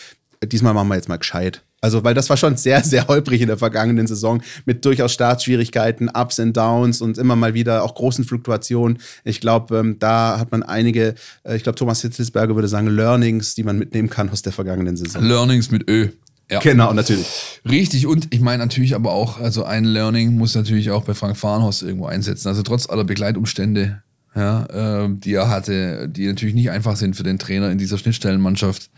[0.44, 1.62] diesmal machen wir jetzt mal gescheit.
[1.80, 6.08] Also, weil das war schon sehr, sehr holprig in der vergangenen Saison mit durchaus Startschwierigkeiten,
[6.08, 8.98] Ups und Downs und immer mal wieder auch großen Fluktuationen.
[9.24, 13.54] Ich glaube, ähm, da hat man einige, äh, ich glaube, Thomas Hitzelsberger würde sagen, Learnings,
[13.54, 15.22] die man mitnehmen kann aus der vergangenen Saison.
[15.22, 16.08] Learnings mit Ö.
[16.50, 16.60] Ja.
[16.60, 17.26] Genau, natürlich.
[17.68, 21.36] Richtig, und ich meine natürlich aber auch, also ein Learning muss natürlich auch bei Frank
[21.36, 22.48] Farnhorst irgendwo einsetzen.
[22.48, 24.02] Also trotz aller Begleitumstände,
[24.34, 27.98] ja, äh, die er hatte, die natürlich nicht einfach sind für den Trainer in dieser
[27.98, 28.90] Schnittstellenmannschaft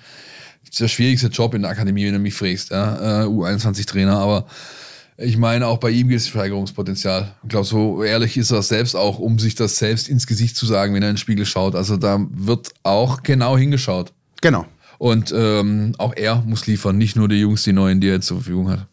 [0.79, 3.23] der schwierigste Job in der Akademie, wenn du mich fragst, ja?
[3.23, 4.47] Äh, U21-Trainer, aber
[5.17, 7.35] ich meine, auch bei ihm gibt es Steigerungspotenzial.
[7.43, 10.65] Ich glaube, so ehrlich ist er selbst auch, um sich das selbst ins Gesicht zu
[10.65, 11.75] sagen, wenn er in den Spiegel schaut.
[11.75, 14.13] Also da wird auch genau hingeschaut.
[14.41, 14.67] Genau.
[14.99, 18.39] Und ähm, auch er muss liefern, nicht nur die Jungs, die neuen, die er zur
[18.39, 18.87] Verfügung hat.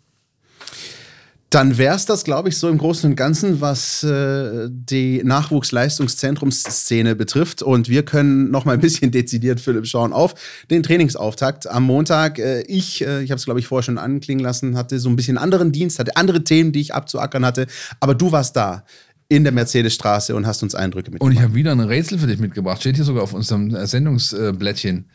[1.55, 7.15] Dann wäre es das, glaube ich, so im Großen und Ganzen, was äh, die Nachwuchsleistungszentrumsszene
[7.15, 7.61] betrifft.
[7.61, 10.35] Und wir können noch mal ein bisschen dezidiert, Philipp, schauen auf
[10.69, 12.39] den Trainingsauftakt am Montag.
[12.39, 15.15] Äh, ich, äh, ich habe es, glaube ich, vorher schon anklingen lassen, hatte so ein
[15.15, 17.67] bisschen anderen Dienst, hatte andere Themen, die ich abzuackern hatte.
[18.01, 18.83] Aber du warst da
[19.29, 21.25] in der Mercedesstraße und hast uns Eindrücke mitgebracht.
[21.25, 22.81] Und ich habe wieder ein Rätsel für dich mitgebracht.
[22.81, 25.05] Steht hier sogar auf unserem äh, Sendungsblättchen.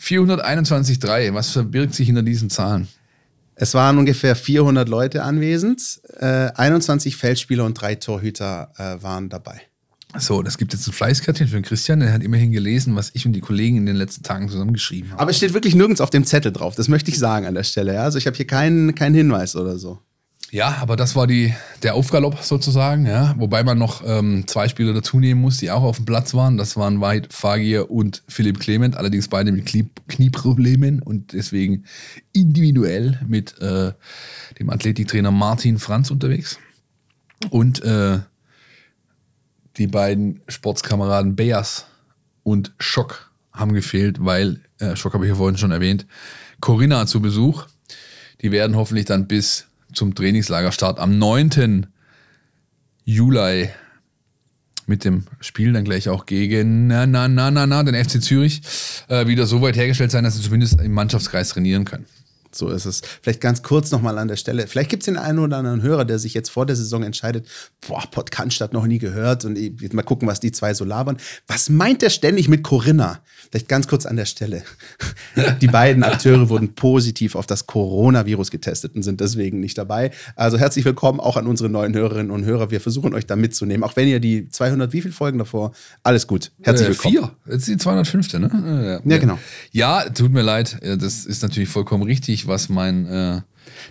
[0.00, 1.34] 421,3.
[1.34, 2.88] Was verbirgt sich hinter diesen Zahlen?
[3.54, 9.62] Es waren ungefähr 400 Leute anwesend, äh, 21 Feldspieler und drei Torhüter äh, waren dabei.
[10.18, 13.26] So, das gibt jetzt ein Fleißkärtchen für den Christian, der hat immerhin gelesen, was ich
[13.26, 15.18] und die Kollegen in den letzten Tagen zusammengeschrieben haben.
[15.18, 17.64] Aber es steht wirklich nirgends auf dem Zettel drauf, das möchte ich sagen an der
[17.64, 17.94] Stelle.
[17.94, 18.02] Ja?
[18.02, 20.00] Also ich habe hier keinen, keinen Hinweis oder so.
[20.52, 23.34] Ja, aber das war die, der Aufgalopp sozusagen, ja.
[23.36, 26.56] Wobei man noch ähm, zwei Spieler dazu nehmen muss, die auch auf dem Platz waren.
[26.56, 31.84] Das waren Weit Fagier und Philipp Clement, allerdings beide mit Knie Knieproblemen und deswegen
[32.32, 33.92] individuell mit äh,
[34.58, 36.58] dem Athletiktrainer Martin Franz unterwegs.
[37.50, 38.20] Und äh,
[39.76, 41.86] die beiden Sportskameraden Beas
[42.44, 46.06] und Schock haben gefehlt, weil, äh, Schock habe ich ja vorhin schon erwähnt,
[46.60, 47.66] Corinna zu Besuch.
[48.42, 49.66] Die werden hoffentlich dann bis
[49.96, 51.86] zum Trainingslagerstart am 9.
[53.04, 53.70] Juli
[54.86, 58.62] mit dem Spiel dann gleich auch gegen na, na, na, na, na, den FC Zürich
[59.08, 62.06] äh, wieder so weit hergestellt sein, dass sie zumindest im Mannschaftskreis trainieren können.
[62.56, 63.02] So ist es.
[63.22, 64.66] Vielleicht ganz kurz nochmal an der Stelle.
[64.66, 67.46] Vielleicht gibt es den einen oder anderen Hörer, der sich jetzt vor der Saison entscheidet,
[67.86, 71.16] boah, Podcast noch nie gehört und jetzt mal gucken, was die zwei so labern.
[71.48, 73.20] Was meint der ständig mit Corinna?
[73.50, 74.62] Vielleicht ganz kurz an der Stelle.
[75.60, 80.10] Die beiden Akteure wurden positiv auf das Coronavirus getestet und sind deswegen nicht dabei.
[80.34, 82.70] Also herzlich willkommen auch an unsere neuen Hörerinnen und Hörer.
[82.70, 85.72] Wir versuchen euch da mitzunehmen, auch wenn ihr die 200, wie viele Folgen davor?
[86.02, 86.52] Alles gut.
[86.62, 87.30] Herzlich äh, willkommen.
[87.44, 87.52] Vier.
[87.52, 88.32] Jetzt die 205.
[88.34, 89.00] Ne?
[89.04, 89.38] Ja, ja, genau.
[89.72, 90.78] Ja, tut mir leid.
[90.82, 93.40] Das ist natürlich vollkommen richtig was mein äh,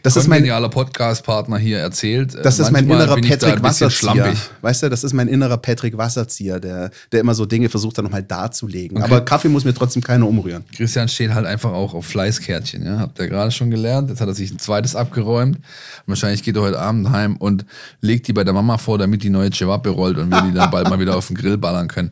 [0.04, 2.36] das ist mein genialer Podcast-Partner hier erzählt.
[2.44, 4.34] Das ist mein innerer Patrick Wasserzieher.
[4.62, 8.06] Weißt du, das ist mein innerer Patrick Wasserzieher, der, der immer so Dinge versucht, dann
[8.06, 8.98] nochmal darzulegen.
[8.98, 9.06] Okay.
[9.06, 10.64] Aber Kaffee muss mir trotzdem keiner umrühren.
[10.76, 12.86] Christian steht halt einfach auch auf Fleißkärtchen.
[12.86, 13.00] Ja?
[13.00, 14.10] Habt ihr gerade schon gelernt.
[14.10, 15.60] Jetzt hat er sich ein zweites abgeräumt.
[16.06, 17.66] Wahrscheinlich geht er heute Abend heim und
[18.02, 20.72] legt die bei der Mama vor, damit die neue Chewappe rollt und wir die dann
[20.72, 22.12] bald mal wieder auf den Grill ballern können.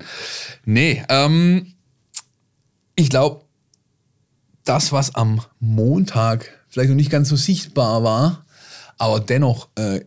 [0.66, 1.68] Nee, ähm,
[2.96, 3.42] ich glaube,
[4.64, 8.46] das, was am Montag vielleicht noch nicht ganz so sichtbar war,
[8.98, 10.02] aber dennoch äh,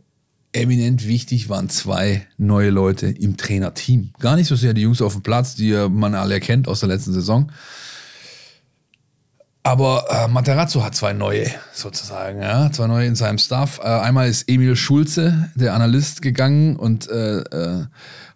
[0.53, 4.11] eminent wichtig waren zwei neue Leute im Trainerteam.
[4.19, 6.89] Gar nicht so sehr die Jungs auf dem Platz, die man alle erkennt aus der
[6.89, 7.51] letzten Saison.
[9.67, 13.81] Aber äh, Materazzo hat zwei neue sozusagen, ja, zwei neue in seinem Staff.
[13.83, 17.87] Äh, einmal ist Emil Schulze, der Analyst, gegangen und äh, äh,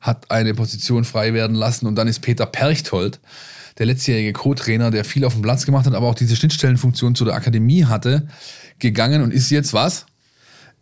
[0.00, 1.86] hat eine Position frei werden lassen.
[1.86, 3.20] Und dann ist Peter Perchthold,
[3.80, 7.24] der letztjährige Co-Trainer, der viel auf dem Platz gemacht hat, aber auch diese Schnittstellenfunktion zu
[7.24, 8.28] der Akademie hatte,
[8.78, 10.04] gegangen und ist jetzt was?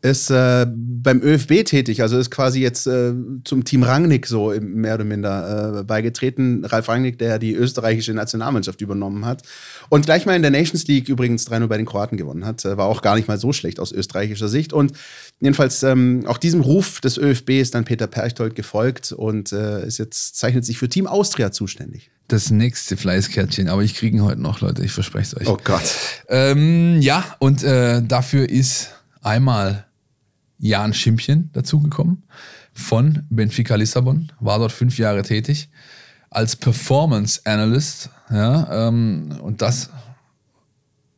[0.00, 3.12] Ist äh, beim ÖFB tätig, also ist quasi jetzt äh,
[3.44, 6.64] zum Team Rangnick so mehr oder minder äh, beigetreten.
[6.64, 9.42] Ralf Rangnick, der die österreichische Nationalmannschaft übernommen hat
[9.88, 12.64] und gleich mal in der Nations League übrigens 3-0 bei den Kroaten gewonnen hat.
[12.64, 14.72] Äh, war auch gar nicht mal so schlecht aus österreichischer Sicht.
[14.72, 14.92] Und
[15.40, 19.98] jedenfalls ähm, auch diesem Ruf des ÖFB ist dann Peter Perchtold gefolgt und äh, ist
[19.98, 22.10] jetzt zeichnet sich für Team Austria zuständig.
[22.28, 25.48] Das nächste Fleißkärtchen, aber ich kriege ihn heute noch, Leute, ich verspreche es euch.
[25.48, 25.82] Oh Gott.
[26.28, 28.90] Ähm, ja, und äh, dafür ist
[29.22, 29.87] einmal
[30.58, 32.24] Jan Schimpchen dazugekommen
[32.72, 35.68] von Benfica Lissabon, war dort fünf Jahre tätig
[36.30, 38.10] als Performance Analyst.
[38.30, 39.90] Ja, ähm, und das,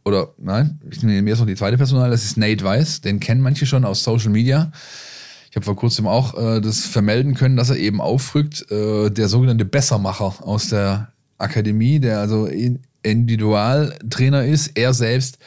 [0.04, 3.40] oder nein, ich nehme jetzt noch die zweite Personal, das ist Nate Weiss, den kennen
[3.40, 4.70] manche schon aus Social Media.
[5.50, 9.28] Ich habe vor kurzem auch äh, das vermelden können, dass er eben aufrückt, äh, der
[9.28, 12.48] sogenannte Bessermacher aus der Akademie, der also
[13.02, 14.68] Individualtrainer ist.
[14.76, 15.38] Er selbst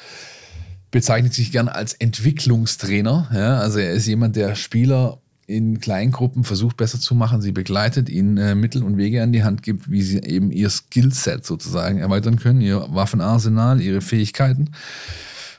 [0.94, 3.30] bezeichnet sich gern als Entwicklungstrainer.
[3.34, 3.58] Ja?
[3.58, 5.18] Also er ist jemand, der Spieler
[5.48, 9.44] in Kleingruppen versucht besser zu machen, sie begleitet, ihnen äh, Mittel und Wege an die
[9.44, 14.70] Hand gibt, wie sie eben ihr Skillset sozusagen erweitern können, ihr Waffenarsenal, ihre Fähigkeiten.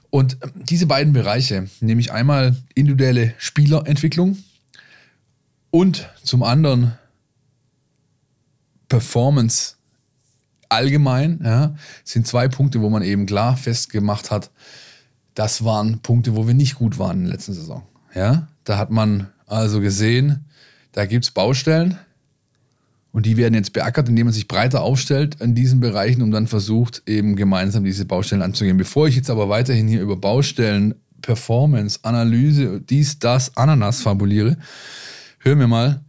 [0.08, 4.38] Und äh, diese beiden Bereiche, nämlich einmal individuelle Spielerentwicklung
[5.72, 6.92] und zum anderen
[8.88, 9.74] Performance
[10.68, 11.74] allgemein, ja,
[12.04, 14.52] sind zwei Punkte, wo man eben klar festgemacht hat,
[15.34, 17.82] das waren Punkte, wo wir nicht gut waren in der letzten Saison.
[18.14, 20.44] Ja, da hat man also gesehen,
[20.92, 21.98] da gibt es Baustellen
[23.12, 26.46] und die werden jetzt beackert, indem man sich breiter aufstellt in diesen Bereichen, um dann
[26.46, 28.76] versucht, eben gemeinsam diese Baustellen anzugehen.
[28.76, 34.56] Bevor ich jetzt aber weiterhin hier über Baustellen, Performance, Analyse, dies, das, Ananas fabuliere,
[35.38, 36.00] hören wir mal,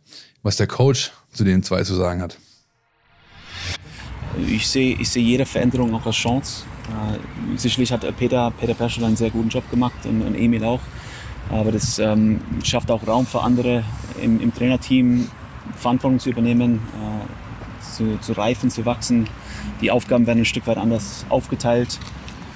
[0.43, 2.37] was der Coach zu den zwei zu sagen hat.
[4.47, 6.63] Ich sehe ich seh jede Veränderung auch als Chance.
[6.89, 10.81] Äh, sicherlich hat Peter, Peter Perschel einen sehr guten Job gemacht und, und Emil auch.
[11.49, 13.83] Aber das ähm, schafft auch Raum für andere
[14.21, 15.29] im, im Trainerteam,
[15.75, 19.27] Verantwortung zu übernehmen, äh, zu, zu reifen, zu wachsen.
[19.81, 21.99] Die Aufgaben werden ein Stück weit anders aufgeteilt.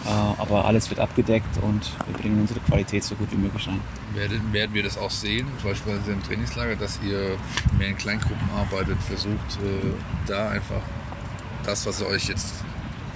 [0.06, 3.82] Äh, aber alles wird abgedeckt und wir bringen unsere Qualität so gut wie möglich rein.
[4.16, 7.38] Werden, werden wir das auch sehen, zum Beispiel im Trainingslager, dass ihr
[7.78, 9.92] mehr in Kleingruppen arbeitet, versucht äh,
[10.26, 10.82] da einfach
[11.66, 12.64] das, was ihr euch jetzt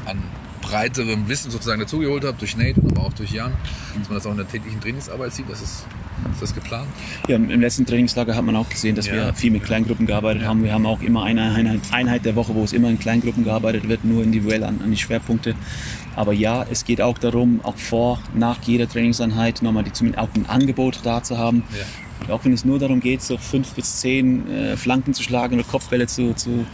[0.06, 0.22] an
[0.64, 3.54] breiterem Wissen sozusagen dazugeholt habt, durch Nate, aber auch durch Jan,
[3.98, 5.50] dass man das auch in der täglichen Trainingsarbeit sieht.
[5.50, 5.86] Das ist,
[6.32, 6.88] ist das geplant?
[7.28, 9.14] Ja, im letzten Trainingslager hat man auch gesehen, dass ja.
[9.14, 10.48] wir viel mit Kleingruppen gearbeitet ja.
[10.48, 10.64] haben.
[10.64, 13.88] Wir haben auch immer eine Einheit, Einheit, der Woche, wo es immer in Kleingruppen gearbeitet
[13.88, 15.56] wird, nur individuell an, an die Schwerpunkte.
[16.16, 20.30] Aber ja, es geht auch darum, auch vor, nach jeder Trainingseinheit nochmal die, zumindest auch
[20.36, 21.64] ein Angebot da zu haben.
[21.78, 22.34] Ja.
[22.34, 25.64] Auch wenn es nur darum geht, so fünf bis zehn äh, Flanken zu schlagen oder
[25.66, 26.66] Kopfbälle zu, zu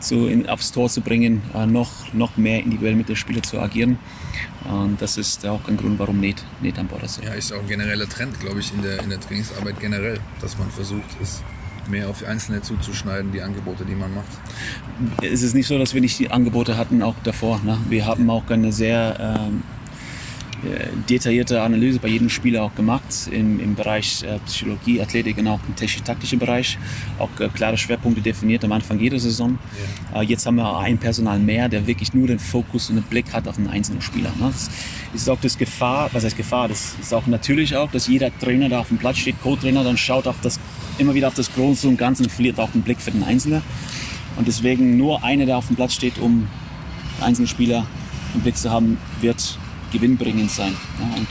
[0.00, 3.60] zu, in, aufs Tor zu bringen, äh, noch, noch mehr individuell mit den Spielern zu
[3.60, 3.98] agieren.
[4.64, 7.22] Und das ist auch ein Grund, warum nicht, nicht an Bord ist.
[7.22, 10.58] Ja, ist auch ein genereller Trend, glaube ich, in der, in der Trainingsarbeit generell, dass
[10.58, 11.42] man versucht, es
[11.88, 14.28] mehr auf die Einzelne zuzuschneiden, die Angebote, die man macht.
[15.22, 17.60] Es ist nicht so, dass wir nicht die Angebote hatten, auch davor.
[17.64, 17.78] Ne?
[17.88, 19.79] Wir haben auch eine sehr ähm, äh,
[21.08, 25.60] detaillierte Analyse bei jedem Spieler auch gemacht im, im Bereich äh, Psychologie, Athletik und auch
[25.66, 26.78] im technisch-taktischen Bereich.
[27.18, 29.58] Auch äh, klare Schwerpunkte definiert am Anfang jeder Saison.
[30.12, 30.20] Ja.
[30.20, 33.32] Äh, jetzt haben wir ein Personal mehr, der wirklich nur den Fokus und den Blick
[33.32, 34.30] hat auf einen einzelnen Spieler.
[34.38, 34.50] Ne?
[34.52, 34.70] Das
[35.14, 36.68] ist auch das Gefahr, was heißt Gefahr?
[36.68, 39.96] Das ist auch natürlich auch, dass jeder Trainer, der auf dem Platz steht, Co-Trainer, dann
[39.96, 40.60] schaut auf das,
[40.98, 43.62] immer wieder auf das Große und Ganze und verliert auch den Blick für den Einzelnen.
[44.36, 46.48] Und deswegen nur einer, der auf dem Platz steht, um
[47.20, 47.86] einzelne Spieler
[48.34, 49.58] im Blick zu haben, wird
[49.92, 50.76] gewinnbringend sein.
[50.98, 51.28] Ja, und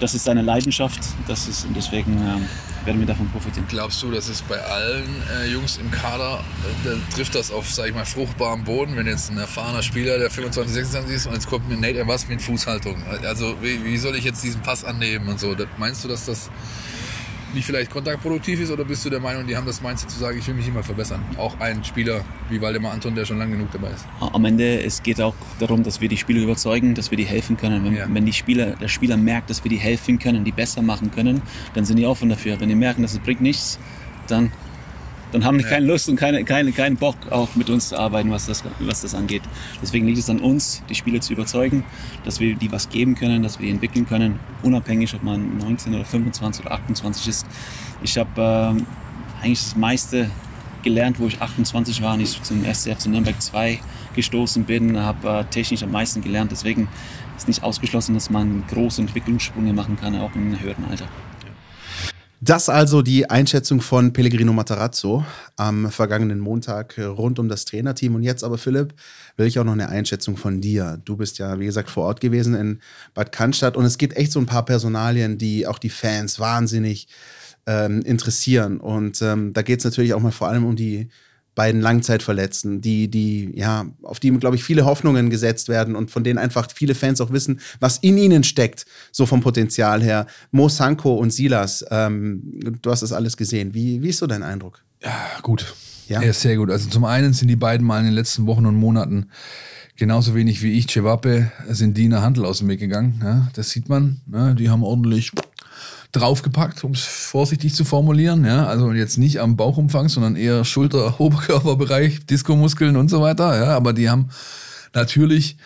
[0.00, 2.48] das ist seine Leidenschaft, das ist, und deswegen ähm,
[2.84, 3.66] werden wir davon profitieren.
[3.68, 6.42] Glaubst du, dass es bei allen äh, Jungs im Kader,
[6.84, 10.30] äh, trifft das auf, sag ich mal, fruchtbarem Boden, wenn jetzt ein erfahrener Spieler, der
[10.30, 13.02] 25, 26 ist und jetzt kommt mir Nate was mit Fußhaltung.
[13.24, 15.54] Also wie, wie soll ich jetzt diesen Pass annehmen und so?
[15.78, 16.50] Meinst du, dass das
[17.54, 20.38] nicht vielleicht kontaktproduktiv ist oder bist du der Meinung, die haben das Mindset zu sagen,
[20.38, 21.22] ich will mich immer verbessern?
[21.38, 24.04] Auch ein Spieler wie Waldemar Anton, der schon lange genug dabei ist.
[24.20, 27.56] Am Ende es geht auch darum, dass wir die Spieler überzeugen, dass wir die helfen
[27.56, 27.84] können.
[27.84, 28.06] Wenn, ja.
[28.08, 31.42] wenn die Spieler, der Spieler merkt, dass wir die helfen können, die besser machen können,
[31.74, 32.58] dann sind die offen dafür.
[32.60, 33.78] Wenn die merken, dass es bringt nichts,
[34.26, 34.52] dann
[35.34, 35.70] dann haben die ja.
[35.70, 39.02] keine Lust und keine, keine, keinen Bock, auch mit uns zu arbeiten, was das, was
[39.02, 39.42] das angeht.
[39.82, 41.84] Deswegen liegt es an uns, die Spieler zu überzeugen,
[42.24, 45.92] dass wir die was geben können, dass wir die entwickeln können, unabhängig, ob man 19
[45.92, 47.46] oder 25 oder 28 ist.
[48.04, 50.30] Ich habe äh, eigentlich das meiste
[50.84, 53.80] gelernt, wo ich 28 war und ich zum SCF Nürnberg 2
[54.14, 56.52] gestoßen bin, habe äh, technisch am meisten gelernt.
[56.52, 56.86] Deswegen
[57.36, 61.08] ist nicht ausgeschlossen, dass man große Entwicklungssprünge machen kann, auch im höheren Alter.
[62.44, 65.24] Das also die Einschätzung von Pellegrino Matarazzo
[65.56, 68.14] am vergangenen Montag rund um das Trainerteam.
[68.14, 68.92] Und jetzt aber, Philipp,
[69.38, 71.00] will ich auch noch eine Einschätzung von dir.
[71.06, 72.80] Du bist ja, wie gesagt, vor Ort gewesen in
[73.14, 77.08] Bad Cannstatt und es gibt echt so ein paar Personalien, die auch die Fans wahnsinnig
[77.64, 78.78] ähm, interessieren.
[78.78, 81.08] Und ähm, da geht es natürlich auch mal vor allem um die
[81.54, 86.24] beiden Langzeitverletzten, die, die, ja, auf die, glaube ich, viele Hoffnungen gesetzt werden und von
[86.24, 90.26] denen einfach viele Fans auch wissen, was in ihnen steckt, so vom Potenzial her.
[90.50, 92.42] Mo Sanko und Silas, ähm,
[92.82, 93.74] du hast das alles gesehen.
[93.74, 94.82] Wie, wie ist so dein Eindruck?
[95.02, 95.74] Ja, gut.
[96.08, 96.22] Ja?
[96.22, 96.70] ja, sehr gut.
[96.70, 99.30] Also zum einen sind die beiden mal in den letzten Wochen und Monaten
[99.96, 103.20] genauso wenig wie ich, Cevape, sind die in der Handel aus dem Weg gegangen.
[103.22, 104.20] Ja, das sieht man.
[104.32, 105.30] Ja, die haben ordentlich
[106.16, 108.44] draufgepackt, um es vorsichtig zu formulieren.
[108.44, 108.66] Ja?
[108.66, 113.56] Also jetzt nicht am Bauchumfang, sondern eher Schulter-, Oberkörperbereich, Diskomuskeln und so weiter.
[113.56, 113.76] Ja?
[113.76, 114.30] Aber die haben
[114.92, 115.56] natürlich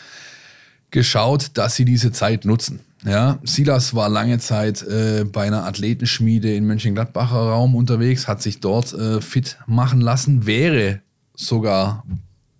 [0.91, 2.81] geschaut, dass sie diese Zeit nutzen.
[3.05, 8.59] Ja, Silas war lange Zeit äh, bei einer Athletenschmiede in Mönchengladbacher Raum unterwegs, hat sich
[8.59, 11.01] dort äh, fit machen lassen, wäre
[11.37, 12.05] sogar,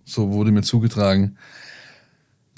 [0.05, 1.35] so wurde mir zugetragen,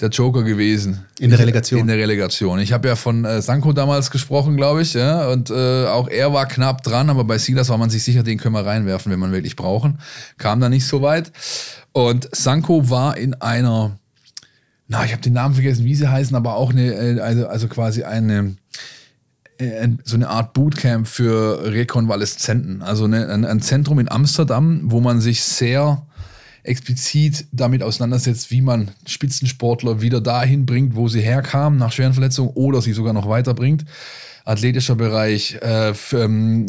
[0.02, 1.06] der Joker gewesen.
[1.20, 1.80] In der Relegation.
[1.80, 2.58] In der Relegation.
[2.58, 6.32] Ich habe ja von äh, Sanko damals gesprochen, glaube ich, ja, und äh, auch er
[6.32, 9.20] war knapp dran, aber bei Silas war man sich sicher, den können wir reinwerfen, wenn
[9.20, 9.98] man wirklich brauchen.
[10.38, 11.32] Kam da nicht so weit.
[11.92, 13.96] Und Sanko war in einer,
[14.88, 17.68] na, ich habe den Namen vergessen, wie sie heißen, aber auch eine, äh, also, also
[17.68, 18.56] quasi eine,
[19.58, 22.82] äh, so eine Art Bootcamp für Rekonvaleszenten.
[22.82, 26.04] Also eine, ein, ein Zentrum in Amsterdam, wo man sich sehr
[26.62, 32.50] explizit damit auseinandersetzt, wie man Spitzensportler wieder dahin bringt, wo sie herkamen, nach schweren Verletzungen
[32.54, 33.84] oder sie sogar noch weiterbringt.
[34.44, 36.66] Athletischer Bereich, äh, ähm,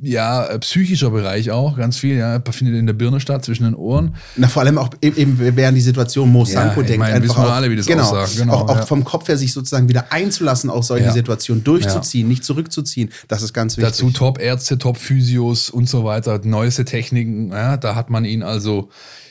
[0.00, 4.16] ja, psychischer Bereich auch, ganz viel, ja, findet in der Birne statt, zwischen den Ohren.
[4.36, 7.00] Na, vor allem auch e-, eben während die Situation Mo Sanko ja, denkt.
[7.00, 8.36] Meine, einfach wissen wir alle, wie das genau, aussagt.
[8.36, 11.12] Genau, auch, auch vom Kopf her sich sozusagen wieder einzulassen, auch solche ja.
[11.12, 12.30] Situationen durchzuziehen, ja.
[12.30, 13.10] nicht zurückzuziehen.
[13.28, 13.92] Das ist ganz wichtig.
[13.92, 17.50] Dazu Top-Ärzte, Top-Physios und so weiter, neueste Techniken.
[17.50, 18.88] Ja, da hat man ihn also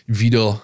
[0.07, 0.61] wieder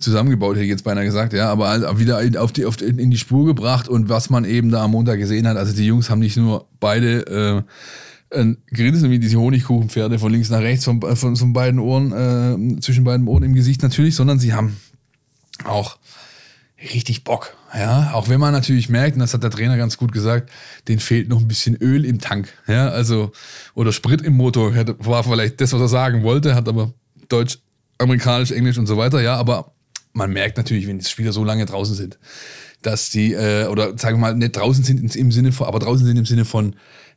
[0.00, 3.46] zusammengebaut, hätte ich jetzt beinahe gesagt, ja, aber wieder auf die, auf in die Spur
[3.46, 6.36] gebracht und was man eben da am Montag gesehen hat, also die Jungs haben nicht
[6.36, 7.64] nur beide
[8.30, 12.76] äh, ein Grinsen wie diese Honigkuchenpferde von links nach rechts, von, von, von beiden Ohren,
[12.76, 14.76] äh, zwischen beiden Ohren im Gesicht natürlich, sondern sie haben
[15.64, 15.98] auch
[16.94, 17.54] richtig Bock.
[17.74, 20.50] Ja, auch wenn man natürlich merkt, und das hat der Trainer ganz gut gesagt,
[20.88, 22.48] den fehlt noch ein bisschen Öl im Tank.
[22.66, 23.32] Ja, also,
[23.74, 26.92] oder Sprit im Motor, war vielleicht das, was er sagen wollte, hat aber
[27.28, 27.58] Deutsch,
[27.98, 29.20] Amerikanisch, Englisch und so weiter.
[29.20, 29.72] Ja, aber
[30.12, 32.18] man merkt natürlich, wenn die Spieler so lange draußen sind,
[32.82, 36.06] dass die, äh, oder sagen wir mal, nicht draußen sind im Sinne von, aber draußen
[36.06, 36.74] sind im Sinne von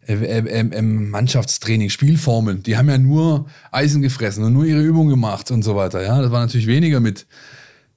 [0.07, 2.63] äh, äh, äh, Mannschaftstraining, Spielformen.
[2.63, 6.03] Die haben ja nur Eisen gefressen und nur ihre Übungen gemacht und so weiter.
[6.03, 7.25] Ja, das war natürlich weniger mit,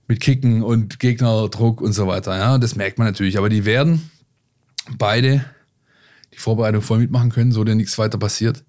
[0.06, 2.36] mit Kicken und Gegnerdruck und so weiter.
[2.36, 3.38] Ja, das merkt man natürlich.
[3.38, 4.10] Aber die werden
[4.96, 5.44] beide
[6.32, 8.62] die Vorbereitung voll mitmachen können, so denn nichts weiter passiert.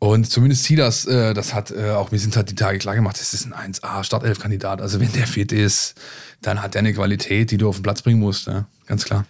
[0.00, 3.18] Und zumindest Silas, äh, das hat äh, auch, wir sind halt die Tage klar gemacht,
[3.18, 4.80] das ist ein 1A Startelf-Kandidat.
[4.80, 5.94] Also wenn der fit ist,
[6.40, 8.66] dann hat er eine Qualität, die du auf den Platz bringen musst, ja?
[8.86, 9.26] ganz klar.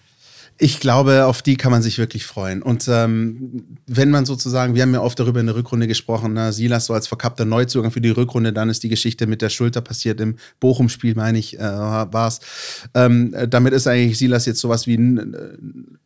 [0.61, 2.63] Ich glaube, auf die kann man sich wirklich freuen.
[2.63, 6.53] Und ähm, wenn man sozusagen, wir haben ja oft darüber in der Rückrunde gesprochen, ne,
[6.53, 9.81] Silas so als verkappter Neuzugang für die Rückrunde, dann ist die Geschichte mit der Schulter
[9.81, 12.41] passiert im Bochum-Spiel, meine ich, äh, war es.
[12.95, 15.39] Ähm, damit ist eigentlich Silas jetzt sowas wie ein äh,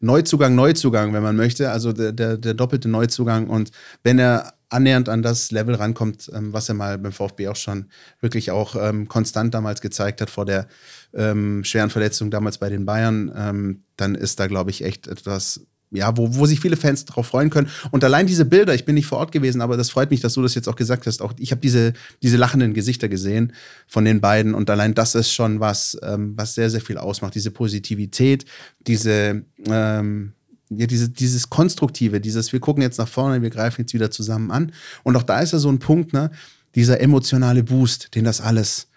[0.00, 3.48] Neuzugang, Neuzugang, wenn man möchte, also der, der, der doppelte Neuzugang.
[3.48, 3.70] Und
[4.02, 7.86] wenn er annähernd an das Level rankommt, ähm, was er mal beim VfB auch schon
[8.20, 10.66] wirklich auch ähm, konstant damals gezeigt hat vor der
[11.14, 15.66] ähm, schweren Verletzung damals bei den Bayern, ähm, dann ist da, glaube ich, echt etwas,
[15.90, 17.68] ja, wo, wo sich viele Fans drauf freuen können.
[17.90, 20.34] Und allein diese Bilder, ich bin nicht vor Ort gewesen, aber das freut mich, dass
[20.34, 21.20] du das jetzt auch gesagt hast.
[21.20, 21.92] Auch ich habe diese,
[22.22, 23.52] diese lachenden Gesichter gesehen
[23.86, 27.34] von den beiden und allein das ist schon was, ähm, was sehr, sehr viel ausmacht.
[27.34, 28.46] Diese Positivität,
[28.86, 30.32] diese, ähm,
[30.70, 34.50] ja, diese, dieses Konstruktive, dieses, wir gucken jetzt nach vorne, wir greifen jetzt wieder zusammen
[34.50, 34.72] an.
[35.02, 36.30] Und auch da ist ja so ein Punkt, ne,
[36.74, 38.88] dieser emotionale Boost, den das alles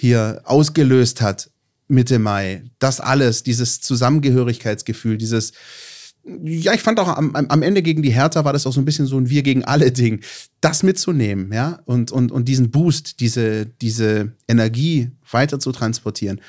[0.00, 1.50] hier ausgelöst hat,
[1.86, 2.64] Mitte Mai.
[2.78, 5.52] Das alles, dieses Zusammengehörigkeitsgefühl, dieses,
[6.24, 8.86] ja, ich fand auch am, am Ende gegen die Hertha war das auch so ein
[8.86, 10.22] bisschen so ein Wir gegen alle Ding.
[10.62, 16.40] Das mitzunehmen, ja, und, und, und diesen Boost, diese, diese Energie weiter zu transportieren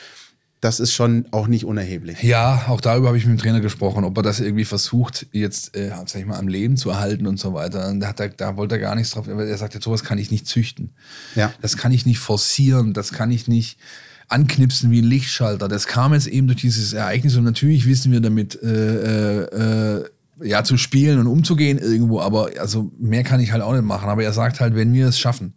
[0.62, 2.22] das ist schon auch nicht unerheblich.
[2.22, 5.76] Ja, auch darüber habe ich mit dem Trainer gesprochen, ob er das irgendwie versucht, jetzt,
[5.76, 7.90] äh, sag ich mal, am Leben zu erhalten und so weiter.
[7.90, 9.28] Und da, hat er, da wollte er gar nichts drauf.
[9.28, 10.92] Er sagt jetzt, sowas kann ich nicht züchten.
[11.36, 11.52] Ja.
[11.62, 13.80] Das kann ich nicht forcieren, das kann ich nicht
[14.28, 15.68] anknipsen wie ein Lichtschalter.
[15.68, 20.06] Das kam jetzt eben durch dieses Ereignis und natürlich wissen wir damit, äh, äh,
[20.44, 24.10] ja, zu spielen und umzugehen irgendwo, aber also mehr kann ich halt auch nicht machen.
[24.10, 25.56] Aber er sagt halt, wenn wir es schaffen,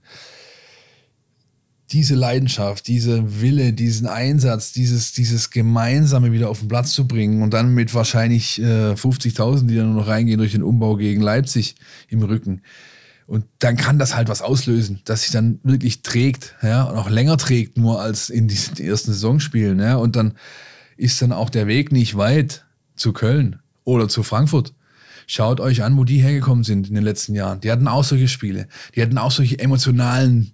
[1.95, 7.40] diese Leidenschaft, dieser Wille, diesen Einsatz, dieses, dieses Gemeinsame wieder auf den Platz zu bringen
[7.40, 11.22] und dann mit wahrscheinlich äh, 50.000, die dann nur noch reingehen durch den Umbau gegen
[11.22, 11.76] Leipzig
[12.09, 12.62] im Rücken.
[13.28, 17.09] Und dann kann das halt was auslösen, das sich dann wirklich trägt, ja, und auch
[17.09, 19.95] länger trägt, nur als in diesen ersten Saisonspielen, ja.
[19.95, 20.34] Und dann
[20.97, 22.66] ist dann auch der Weg nicht weit
[22.97, 24.74] zu Köln oder zu Frankfurt.
[25.28, 27.61] Schaut euch an, wo die hergekommen sind in den letzten Jahren.
[27.61, 28.66] Die hatten auch solche Spiele.
[28.97, 30.53] Die hatten auch solche emotionalen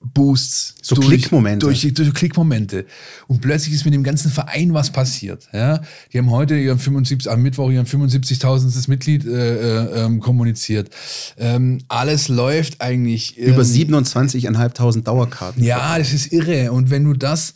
[0.00, 0.74] Boosts.
[0.82, 1.66] So durch, Klickmomente.
[1.66, 2.86] Durch, durch Klickmomente.
[3.26, 5.48] Und plötzlich ist mit dem ganzen Verein was passiert.
[5.52, 5.80] Ja?
[6.12, 8.88] Die haben heute ihren 75, am Mittwoch ihren 75.000.
[8.88, 10.90] Mitglied äh, äh, ähm, kommuniziert.
[11.38, 13.36] Ähm, alles läuft eigentlich.
[13.36, 15.62] Über ähm, 27.500 Dauerkarten.
[15.62, 16.72] ja, das ist irre.
[16.72, 17.54] Und wenn du das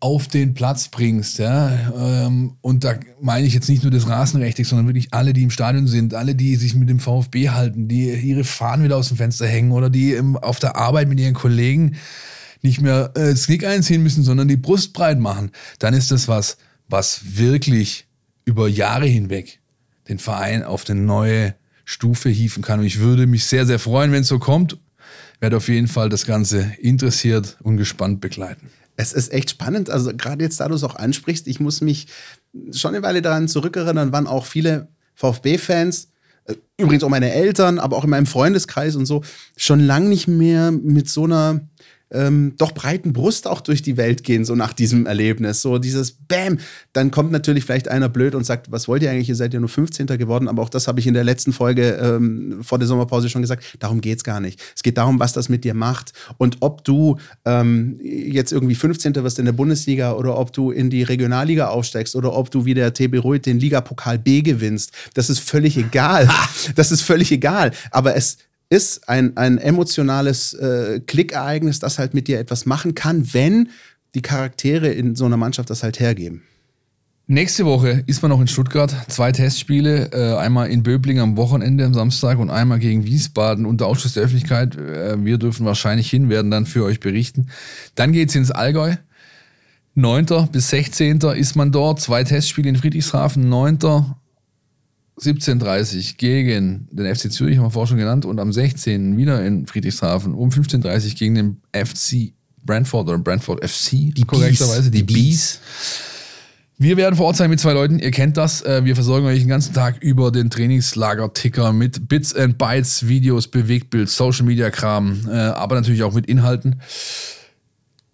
[0.00, 4.68] auf den Platz bringst, ja, ähm, und da meine ich jetzt nicht nur das Rasenrechtig,
[4.68, 8.12] sondern wirklich alle, die im Stadion sind, alle, die sich mit dem VfB halten, die
[8.12, 11.34] ihre Fahnen wieder aus dem Fenster hängen oder die im, auf der Arbeit mit ihren
[11.34, 11.96] Kollegen
[12.62, 16.58] nicht mehr äh, das einziehen müssen, sondern die Brust breit machen, dann ist das was,
[16.88, 18.06] was wirklich
[18.44, 19.60] über Jahre hinweg
[20.08, 22.80] den Verein auf eine neue Stufe hieven kann.
[22.80, 24.76] Und ich würde mich sehr, sehr freuen, wenn es so kommt.
[25.40, 28.70] Werde auf jeden Fall das Ganze interessiert und gespannt begleiten.
[29.00, 29.90] Es ist echt spannend.
[29.90, 32.08] Also gerade jetzt, da du es auch ansprichst, ich muss mich
[32.72, 36.10] schon eine Weile daran zurückerinnern, wann auch viele VfB-Fans,
[36.46, 39.22] äh, übrigens auch meine Eltern, aber auch in meinem Freundeskreis und so,
[39.56, 41.60] schon lang nicht mehr mit so einer
[42.10, 45.62] ähm, doch breiten Brust auch durch die Welt gehen, so nach diesem Erlebnis.
[45.62, 46.58] So dieses Bam.
[46.92, 49.28] Dann kommt natürlich vielleicht einer blöd und sagt, was wollt ihr eigentlich?
[49.28, 50.06] Ihr seid ja nur 15.
[50.06, 50.48] geworden.
[50.48, 53.76] Aber auch das habe ich in der letzten Folge ähm, vor der Sommerpause schon gesagt.
[53.78, 54.60] Darum geht es gar nicht.
[54.74, 56.12] Es geht darum, was das mit dir macht.
[56.38, 59.14] Und ob du ähm, jetzt irgendwie 15.
[59.16, 62.74] wirst in der Bundesliga oder ob du in die Regionalliga aufsteigst oder ob du wie
[62.74, 66.28] der TB Ruid den Ligapokal B gewinnst, das ist völlig egal.
[66.74, 67.72] Das ist völlig egal.
[67.90, 68.38] Aber es
[68.70, 73.70] ist ein, ein emotionales äh, Klickereignis, das halt mit dir etwas machen kann, wenn
[74.14, 76.42] die Charaktere in so einer Mannschaft das halt hergeben.
[77.30, 78.94] Nächste Woche ist man noch in Stuttgart.
[79.08, 83.86] Zwei Testspiele, äh, einmal in Böbling am Wochenende am Samstag und einmal gegen Wiesbaden unter
[83.86, 84.76] Ausschuss der Öffentlichkeit.
[84.78, 87.48] Äh, wir dürfen wahrscheinlich hin, werden dann für euch berichten.
[87.96, 88.94] Dann geht's ins Allgäu.
[89.94, 90.48] 9.
[90.50, 91.20] bis 16.
[91.36, 92.00] ist man dort.
[92.00, 93.46] Zwei Testspiele in Friedrichshafen.
[93.50, 93.78] 9.
[95.20, 99.16] 17.30 gegen den FC Zürich, haben wir vorher schon genannt, und am 16.
[99.16, 102.32] wieder in Friedrichshafen um 15.30 gegen den FC
[102.64, 104.98] Brentford oder Brentford FC, Die korrekterweise, Bees.
[105.00, 105.60] die Bees.
[106.80, 107.98] Wir werden vor Ort sein mit zwei Leuten.
[107.98, 108.62] Ihr kennt das.
[108.62, 113.48] Äh, Wir versorgen euch den ganzen Tag über den Trainingslager-Ticker mit Bits and Bytes, Videos,
[113.48, 116.80] Bewegtbild, Social Media Kram, äh, aber natürlich auch mit Inhalten,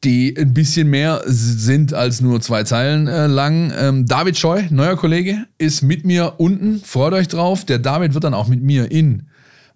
[0.05, 3.73] die ein bisschen mehr sind als nur zwei Zeilen äh, lang.
[3.77, 6.81] Ähm, David Scheu, neuer Kollege, ist mit mir unten.
[6.81, 7.65] Freut euch drauf.
[7.65, 9.25] Der David wird dann auch mit mir in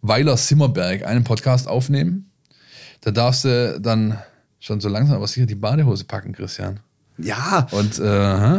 [0.02, 2.30] Weiler Simmerberg einen Podcast aufnehmen.
[3.00, 4.18] Da darfst du dann
[4.60, 6.80] schon so langsam aber sicher die Badehose packen, Christian.
[7.18, 8.02] Ja, Und äh,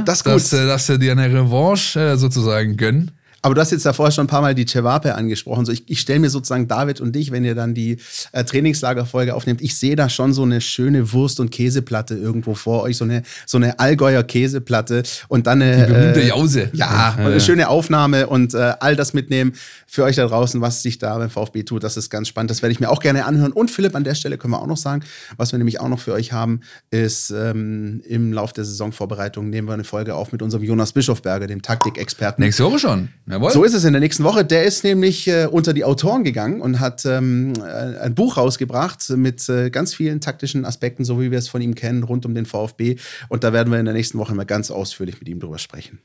[0.04, 0.60] Das ist dass, gut.
[0.60, 3.12] äh, dass sie dir eine Revanche äh, sozusagen gönnen.
[3.42, 5.66] Aber du hast jetzt davor schon ein paar Mal die Cevape angesprochen.
[5.66, 7.98] So, ich ich stelle mir sozusagen David und dich, wenn ihr dann die
[8.32, 12.84] äh, Trainingslagerfolge aufnehmt, ich sehe da schon so eine schöne Wurst- und Käseplatte irgendwo vor
[12.84, 15.88] euch, so eine, so eine Allgäuer Käseplatte und dann eine.
[15.88, 16.70] Die berühmte äh, Jause.
[16.74, 19.54] Ja, und eine schöne Aufnahme und äh, all das mitnehmen
[19.88, 21.84] für euch da draußen, was sich da beim VfB tut.
[21.84, 22.52] Das ist ganz spannend.
[22.52, 23.52] Das werde ich mir auch gerne anhören.
[23.52, 25.04] Und Philipp, an der Stelle können wir auch noch sagen,
[25.38, 26.62] was wir nämlich auch noch für euch haben,
[26.92, 31.48] ist ähm, im Lauf der Saisonvorbereitung nehmen wir eine Folge auf mit unserem Jonas Bischofberger,
[31.48, 32.44] dem Taktikexperten.
[32.44, 33.10] Nächste Woche schon.
[33.30, 33.52] Jawohl.
[33.52, 34.44] So ist es in der nächsten Woche.
[34.44, 39.08] Der ist nämlich äh, unter die Autoren gegangen und hat ähm, äh, ein Buch rausgebracht
[39.12, 42.34] mit äh, ganz vielen taktischen Aspekten, so wie wir es von ihm kennen, rund um
[42.34, 42.96] den VfB.
[43.28, 46.00] Und da werden wir in der nächsten Woche mal ganz ausführlich mit ihm drüber sprechen.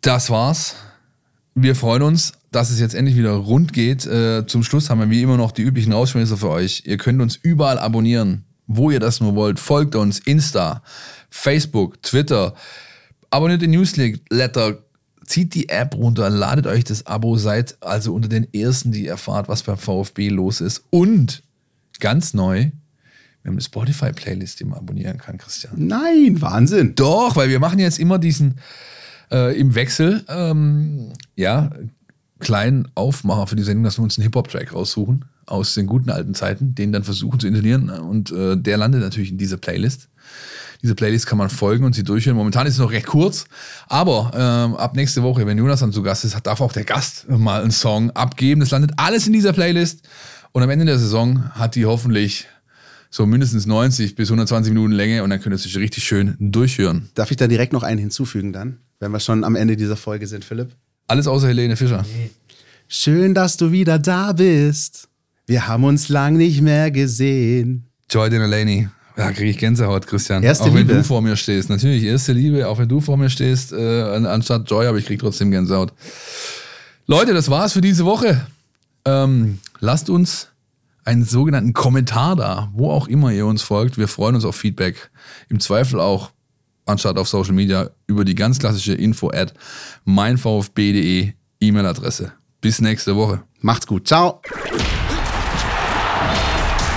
[0.00, 0.76] Das war's.
[1.54, 4.06] Wir freuen uns, dass es jetzt endlich wieder rund geht.
[4.06, 6.84] Äh, zum Schluss haben wir wie immer noch die üblichen Rausschmeißer für euch.
[6.86, 9.60] Ihr könnt uns überall abonnieren, wo ihr das nur wollt.
[9.60, 10.82] Folgt uns Insta,
[11.28, 12.54] Facebook, Twitter.
[13.28, 14.78] Abonniert den Newsletter.
[15.30, 19.48] Zieht die App runter, ladet euch das Abo, seid also unter den Ersten, die erfahrt,
[19.48, 20.82] was beim VfB los ist.
[20.90, 21.44] Und
[22.00, 22.56] ganz neu,
[23.42, 25.74] wir haben eine Spotify-Playlist, die man abonnieren kann, Christian.
[25.76, 26.96] Nein, Wahnsinn.
[26.96, 28.56] Doch, weil wir machen jetzt immer diesen
[29.30, 31.70] äh, im Wechsel, ähm, ja,
[32.40, 36.34] kleinen Aufmacher für die Sendung, dass wir uns einen Hip-Hop-Track raussuchen aus den guten alten
[36.34, 40.08] Zeiten, den dann versuchen zu intonieren und äh, der landet natürlich in dieser Playlist.
[40.82, 42.36] Diese Playlist kann man folgen und sie durchhören.
[42.36, 43.44] Momentan ist es noch recht kurz,
[43.86, 47.28] aber ähm, ab nächste Woche, wenn Jonas dann zu Gast ist, darf auch der Gast
[47.28, 48.60] mal einen Song abgeben.
[48.60, 50.08] Das landet alles in dieser Playlist
[50.52, 52.46] und am Ende der Saison hat die hoffentlich
[53.10, 56.36] so mindestens 90 bis 120 Minuten Länge und dann könnt ihr es sich richtig schön
[56.38, 57.08] durchhören.
[57.14, 60.26] Darf ich da direkt noch einen hinzufügen dann, wenn wir schon am Ende dieser Folge
[60.26, 60.70] sind, Philipp?
[61.08, 62.04] Alles außer Helene Fischer.
[62.88, 65.08] Schön, dass du wieder da bist.
[65.46, 67.86] Wir haben uns lang nicht mehr gesehen.
[68.08, 68.88] Joy Delaney.
[69.20, 70.42] Ja, kriege ich Gänsehaut, Christian.
[70.42, 70.94] Erste auch wenn Liebe.
[70.94, 71.68] du vor mir stehst.
[71.70, 75.06] Natürlich, erste Liebe, auch wenn du vor mir stehst, äh, an- anstatt Joy, aber ich
[75.06, 75.92] kriege trotzdem Gänsehaut.
[77.06, 78.46] Leute, das war's für diese Woche.
[79.04, 80.48] Ähm, lasst uns
[81.04, 83.98] einen sogenannten Kommentar da, wo auch immer ihr uns folgt.
[83.98, 85.10] Wir freuen uns auf Feedback.
[85.48, 86.30] Im Zweifel auch,
[86.86, 89.54] anstatt auf Social Media, über die ganz klassische info at
[90.04, 92.32] meinvfb.de E-Mail-Adresse.
[92.60, 93.42] Bis nächste Woche.
[93.60, 94.06] Macht's gut.
[94.06, 94.40] Ciao.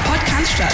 [0.05, 0.73] Podcast statt.